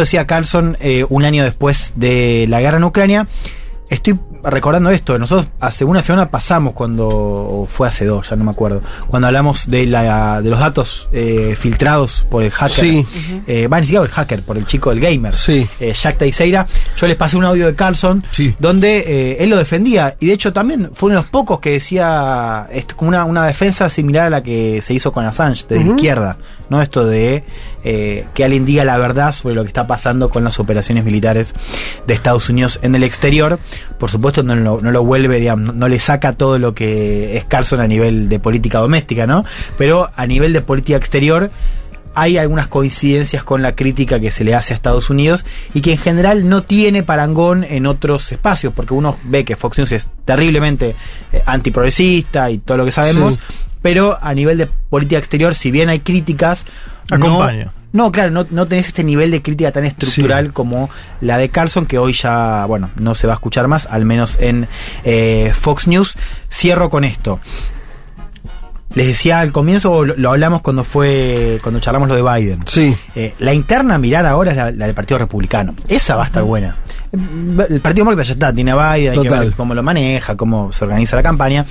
Decía 0.00 0.26
Carlson 0.26 0.76
eh, 0.80 1.04
un 1.08 1.24
año 1.24 1.44
después 1.44 1.92
de 1.96 2.46
la 2.48 2.60
guerra 2.60 2.78
en 2.78 2.84
Ucrania. 2.84 3.26
Estoy 3.88 4.18
recordando 4.44 4.90
esto. 4.90 5.18
Nosotros 5.18 5.48
hace 5.60 5.84
una 5.84 6.02
semana 6.02 6.30
pasamos 6.30 6.72
cuando, 6.74 7.06
o 7.08 7.66
fue 7.70 7.88
hace 7.88 8.04
dos, 8.04 8.28
ya 8.30 8.36
no 8.36 8.44
me 8.44 8.50
acuerdo, 8.50 8.80
cuando 9.08 9.26
hablamos 9.28 9.68
de, 9.68 9.86
la, 9.86 10.40
de 10.42 10.50
los 10.50 10.58
datos 10.58 11.08
eh, 11.12 11.54
filtrados 11.58 12.24
por 12.30 12.42
el 12.42 12.50
hacker. 12.50 12.84
Sí. 12.84 13.06
Eh, 13.46 13.68
va, 13.68 13.80
ni 13.80 13.86
siquiera 13.86 14.00
por 14.02 14.08
el 14.10 14.14
hacker, 14.14 14.42
por 14.42 14.58
el 14.58 14.66
chico 14.66 14.90
del 14.90 15.00
gamer. 15.00 15.34
Sí. 15.34 15.66
eh, 15.80 15.92
Jack 15.92 16.18
Teixeira. 16.18 16.66
Yo 16.96 17.06
les 17.06 17.16
pasé 17.16 17.36
un 17.36 17.44
audio 17.44 17.66
de 17.66 17.74
Carlson 17.74 18.24
Sí. 18.30 18.54
donde 18.58 18.98
eh, 18.98 19.36
él 19.40 19.50
lo 19.50 19.56
defendía. 19.56 20.16
Y 20.20 20.26
de 20.26 20.32
hecho 20.34 20.52
también 20.52 20.90
fue 20.94 21.08
uno 21.08 21.18
de 21.18 21.22
los 21.22 21.30
pocos 21.30 21.60
que 21.60 21.70
decía 21.70 22.68
esto, 22.72 22.96
como 22.96 23.08
una, 23.08 23.24
una 23.24 23.46
defensa 23.46 23.88
similar 23.90 24.26
a 24.26 24.30
la 24.30 24.42
que 24.42 24.80
se 24.82 24.94
hizo 24.94 25.12
con 25.12 25.24
Assange, 25.24 25.64
desde 25.68 25.84
la 25.84 25.90
izquierda. 25.90 26.36
¿no? 26.68 26.82
Esto 26.82 27.04
de 27.06 27.44
eh, 27.84 28.26
que 28.34 28.44
alguien 28.44 28.64
diga 28.64 28.84
la 28.84 28.98
verdad 28.98 29.32
sobre 29.32 29.54
lo 29.54 29.62
que 29.62 29.68
está 29.68 29.86
pasando 29.86 30.30
con 30.30 30.42
las 30.42 30.58
operaciones 30.58 31.04
militares 31.04 31.54
de 32.06 32.14
Estados 32.14 32.48
Unidos 32.48 32.80
en 32.82 32.94
el 32.96 33.04
exterior. 33.04 33.58
Por 33.98 34.10
supuesto, 34.10 34.35
no 34.42 34.54
lo, 34.56 34.80
no 34.80 34.90
lo 34.90 35.04
vuelve, 35.04 35.40
digamos, 35.40 35.66
no, 35.68 35.72
no 35.72 35.88
le 35.88 35.98
saca 35.98 36.32
todo 36.32 36.58
lo 36.58 36.74
que 36.74 37.36
es 37.36 37.44
Carlson 37.44 37.80
a 37.80 37.86
nivel 37.86 38.28
de 38.28 38.38
política 38.38 38.78
doméstica, 38.78 39.26
¿no? 39.26 39.44
Pero 39.78 40.10
a 40.14 40.26
nivel 40.26 40.52
de 40.52 40.60
política 40.60 40.96
exterior 40.98 41.50
hay 42.18 42.38
algunas 42.38 42.68
coincidencias 42.68 43.44
con 43.44 43.60
la 43.60 43.76
crítica 43.76 44.18
que 44.18 44.30
se 44.30 44.42
le 44.42 44.54
hace 44.54 44.72
a 44.72 44.76
Estados 44.76 45.10
Unidos 45.10 45.44
y 45.74 45.82
que 45.82 45.92
en 45.92 45.98
general 45.98 46.48
no 46.48 46.62
tiene 46.62 47.02
parangón 47.02 47.62
en 47.62 47.86
otros 47.86 48.32
espacios, 48.32 48.72
porque 48.74 48.94
uno 48.94 49.18
ve 49.24 49.44
que 49.44 49.54
Fox 49.54 49.76
News 49.76 49.92
es 49.92 50.08
terriblemente 50.24 50.94
eh, 51.32 51.42
antiprogresista 51.44 52.50
y 52.50 52.56
todo 52.58 52.78
lo 52.78 52.84
que 52.86 52.90
sabemos, 52.92 53.34
Sí. 53.34 53.40
pero 53.82 54.18
a 54.22 54.32
nivel 54.32 54.56
de 54.56 54.66
política 54.66 55.18
exterior, 55.18 55.54
si 55.54 55.70
bien 55.70 55.90
hay 55.90 56.00
críticas, 56.00 56.64
Acompaña. 57.10 57.66
No, 57.66 57.72
claro, 58.12 58.30
no, 58.30 58.46
no 58.50 58.66
tenés 58.66 58.88
este 58.88 59.04
nivel 59.04 59.30
de 59.30 59.42
crítica 59.42 59.72
tan 59.72 59.84
estructural 59.84 60.52
como 60.52 60.90
la 61.20 61.38
de 61.38 61.48
Carlson, 61.48 61.86
que 61.86 61.98
hoy 61.98 62.12
ya, 62.12 62.64
bueno, 62.66 62.90
no 62.96 63.14
se 63.14 63.26
va 63.26 63.34
a 63.34 63.36
escuchar 63.36 63.68
más, 63.68 63.86
al 63.86 64.04
menos 64.04 64.36
en 64.40 64.68
eh, 65.04 65.52
Fox 65.58 65.86
News. 65.86 66.16
Cierro 66.50 66.90
con 66.90 67.04
esto. 67.04 67.40
Les 68.94 69.06
decía 69.08 69.40
al 69.40 69.52
comienzo, 69.52 70.04
lo, 70.04 70.30
hablamos 70.30 70.62
cuando 70.62 70.82
fue, 70.82 71.58
cuando 71.62 71.80
charlamos 71.80 72.08
lo 72.08 72.14
de 72.14 72.22
Biden. 72.22 72.60
Sí. 72.66 72.96
Eh, 73.14 73.34
la 73.40 73.52
interna 73.52 73.96
a 73.96 73.98
mirar 73.98 74.24
ahora 74.24 74.52
es 74.52 74.56
la, 74.56 74.70
la 74.70 74.86
del 74.86 74.94
Partido 74.94 75.18
Republicano. 75.18 75.74
Esa 75.86 76.16
va 76.16 76.22
a 76.22 76.26
estar 76.26 76.42
buena. 76.42 76.76
El 77.12 77.80
Partido 77.80 78.04
Demócrata 78.04 78.22
ya 78.22 78.32
está, 78.32 78.52
tiene 78.52 78.72
a 78.72 78.94
Biden, 78.94 79.12
hay 79.12 79.22
que 79.22 79.28
ver 79.28 79.52
cómo 79.52 79.74
lo 79.74 79.82
maneja, 79.82 80.36
cómo 80.36 80.72
se 80.72 80.84
organiza 80.84 81.16
la 81.16 81.22
campaña. 81.22 81.66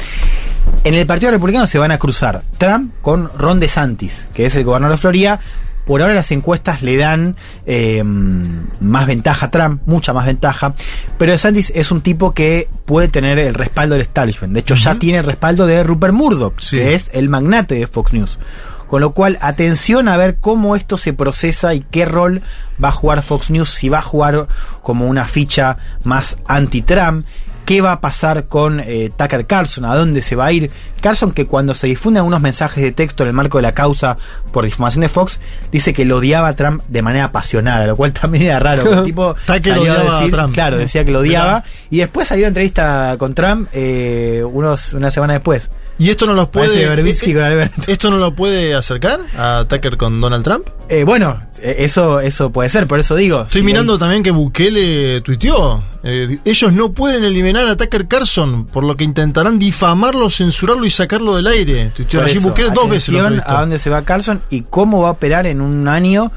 En 0.83 0.93
el 0.93 1.05
Partido 1.05 1.31
Republicano 1.31 1.65
se 1.65 1.77
van 1.77 1.91
a 1.91 1.97
cruzar 1.97 2.41
Trump 2.57 2.93
con 3.01 3.31
Ron 3.38 3.59
DeSantis, 3.59 4.27
que 4.33 4.45
es 4.45 4.55
el 4.55 4.63
gobernador 4.63 4.97
de 4.97 5.01
Florida. 5.01 5.39
Por 5.86 6.02
ahora 6.02 6.13
las 6.15 6.32
encuestas 6.32 6.82
le 6.82 6.98
dan 6.98 7.36
eh, 7.65 8.04
más 8.04 9.06
ventaja 9.08 9.45
a 9.48 9.52
Trump, 9.52 9.82
mucha 9.86 10.13
más 10.13 10.26
ventaja. 10.26 10.74
Pero 11.17 11.32
DeSantis 11.32 11.71
es 11.76 11.91
un 11.91 12.02
tipo 12.02 12.34
que 12.34 12.67
puede 12.86 13.08
tener 13.08 13.38
el 13.39 13.54
respaldo 13.54 13.93
del 13.93 14.02
establishment. 14.02 14.54
De 14.54 14.62
hecho, 14.62 14.76
ya 14.76 14.95
tiene 14.95 15.19
el 15.19 15.26
respaldo 15.26 15.65
de 15.67 15.84
Rupert 15.84 16.13
Murdoch, 16.13 16.60
Sí. 16.60 16.78
que 16.78 16.95
es 16.95 17.10
el 17.13 17.30
magnate 17.30 17.76
de 17.76 17.88
Fox 17.88 18.13
News. 18.13 18.39
Con 18.88 19.02
lo 19.02 19.12
cual, 19.13 19.38
atención 19.41 20.08
a 20.08 20.17
ver 20.17 20.38
cómo 20.39 20.76
esto 20.76 20.98
se 20.98 21.12
procesa 21.13 21.74
y 21.74 21.82
qué 21.89 22.06
rol 22.06 22.41
va 22.84 22.89
a 22.89 22.91
jugar 22.91 23.24
Fox 23.24 23.50
News, 23.50 23.69
si 23.69 23.89
va 23.89 23.98
a 23.98 24.04
jugar 24.04 24.48
como 24.84 25.08
una 25.08 25.26
ficha 25.26 25.78
más 26.04 26.38
anti-Trump. 26.48 27.26
¿Qué 27.65 27.82
va 27.82 27.93
a 27.93 27.99
pasar 27.99 28.45
con 28.45 28.80
eh, 28.80 29.12
Tucker 29.17 29.47
Carlson? 29.47 29.86
¿A 29.86 29.95
dónde 29.95 30.21
se 30.21 30.36
va 30.36 30.45
a 30.45 30.51
ir? 30.51 30.69
Carlson, 31.01 31.32
que 31.32 31.47
cuando 31.47 31.73
se 31.73 31.88
difunden 31.88 32.23
unos 32.23 32.39
mensajes 32.39 32.84
de 32.84 32.91
texto 32.91 33.23
en 33.23 33.30
el 33.30 33.34
marco 33.34 33.58
de 33.58 33.63
la 33.63 33.73
causa 33.73 34.17
por 34.51 34.65
difamación 34.65 35.01
de 35.01 35.10
Fox, 35.10 35.39
dice 35.71 35.91
que 35.93 36.06
lo 36.06 36.17
odiaba 36.17 36.49
a 36.49 36.56
Trump 36.56 36.84
de 36.88 37.01
manera 37.01 37.25
apasionada, 37.25 37.88
lo 37.88 37.95
cual 37.95 38.13
también 38.21 38.45
era 38.45 38.60
raro. 38.60 38.99
El 38.99 39.04
tipo 39.06 39.36
salió 39.47 39.93
a 39.93 40.30
Trump. 40.30 40.54
Claro, 40.54 40.78
decía 40.78 41.04
que 41.04 41.12
lo 41.12 41.19
odiaba. 41.19 41.63
Y 41.89 41.97
después 41.97 42.28
salió 42.28 42.43
una 42.43 42.49
entrevista 42.49 43.15
con 43.17 43.34
Trump 43.34 43.67
eh, 43.73 44.43
unos, 44.45 44.93
una 44.93 45.10
semana 45.10 45.34
después. 45.34 45.69
¿Y 45.97 46.10
esto 46.10 46.25
no 46.25 46.34
los 46.34 46.49
puede. 46.49 46.84
Eh, 46.84 47.34
con 47.34 47.43
Alberto. 47.43 47.81
¿Esto 47.88 48.12
no 48.12 48.17
lo 48.17 48.36
puede 48.36 48.75
acercar 48.75 49.21
a 49.38 49.65
Tucker 49.67 49.95
con 49.95 50.19
Donald 50.19 50.43
Trump? 50.43 50.67
Eh, 50.89 51.03
bueno, 51.05 51.41
eh, 51.62 51.77
eso, 51.79 52.19
eso 52.19 52.49
puede 52.51 52.69
ser, 52.69 52.86
por 52.86 52.99
eso 52.99 53.15
digo. 53.15 53.43
Estoy 53.43 53.62
si 53.62 53.65
mirando 53.65 53.93
hay- 53.93 53.99
también 53.99 54.21
que 54.23 54.31
Bukele 54.31 55.21
tuiteó. 55.21 55.84
eh, 56.03 56.38
ellos 56.43 56.73
no 56.73 56.91
pueden 56.91 57.23
eliminar 57.23 57.65
a 57.67 57.77
Tucker 57.77 58.08
Carlson, 58.08 58.65
por 58.65 58.84
lo 58.84 58.97
que 58.97 59.03
intentarán 59.05 59.58
difamarlo, 59.58 60.29
censurarlo 60.29 60.86
y 60.86 60.89
sacarlo 60.89 61.36
del 61.38 61.47
aire. 61.47 61.91
Tuiteó 61.95 62.21
allí 62.21 62.38
eso, 62.39 62.49
Bukele 62.49 62.71
dos 62.71 62.89
veces. 62.89 63.10
lo 63.13 63.25
a 63.25 63.62
dónde 63.62 63.79
se 63.79 63.89
va 63.89 64.01
Carlson 64.03 64.41
y 64.49 64.63
cómo 64.69 65.01
va 65.01 65.08
a 65.08 65.12
operar 65.12 65.47
en 65.47 65.62
un 65.62 65.88
año 65.88 66.31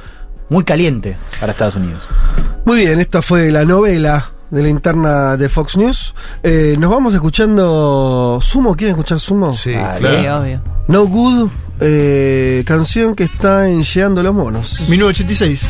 muy 0.50 0.64
caliente 0.64 1.16
para 1.40 1.52
Estados 1.52 1.74
Unidos. 1.74 2.02
Muy 2.64 2.78
bien, 2.78 3.00
esta 3.00 3.22
fue 3.22 3.50
la 3.50 3.64
novela 3.64 4.30
de 4.50 4.62
la 4.62 4.68
interna 4.68 5.36
de 5.36 5.48
Fox 5.48 5.76
News. 5.76 6.14
Eh, 6.42 6.76
nos 6.78 6.90
vamos 6.90 7.14
escuchando 7.14 8.38
Sumo. 8.40 8.74
¿Quieren 8.74 8.94
escuchar 8.94 9.20
Sumo? 9.20 9.52
Sí, 9.52 9.74
Ah, 9.74 9.94
Sí, 9.96 10.00
claro. 10.00 10.40
obvio. 10.42 10.60
No 10.88 11.06
Good, 11.06 11.50
eh, 11.80 12.62
canción 12.66 13.14
que 13.14 13.24
está 13.24 13.68
en 13.68 13.82
Llegando 13.82 14.22
los 14.22 14.34
Monos. 14.34 14.80
1986. 14.88 15.68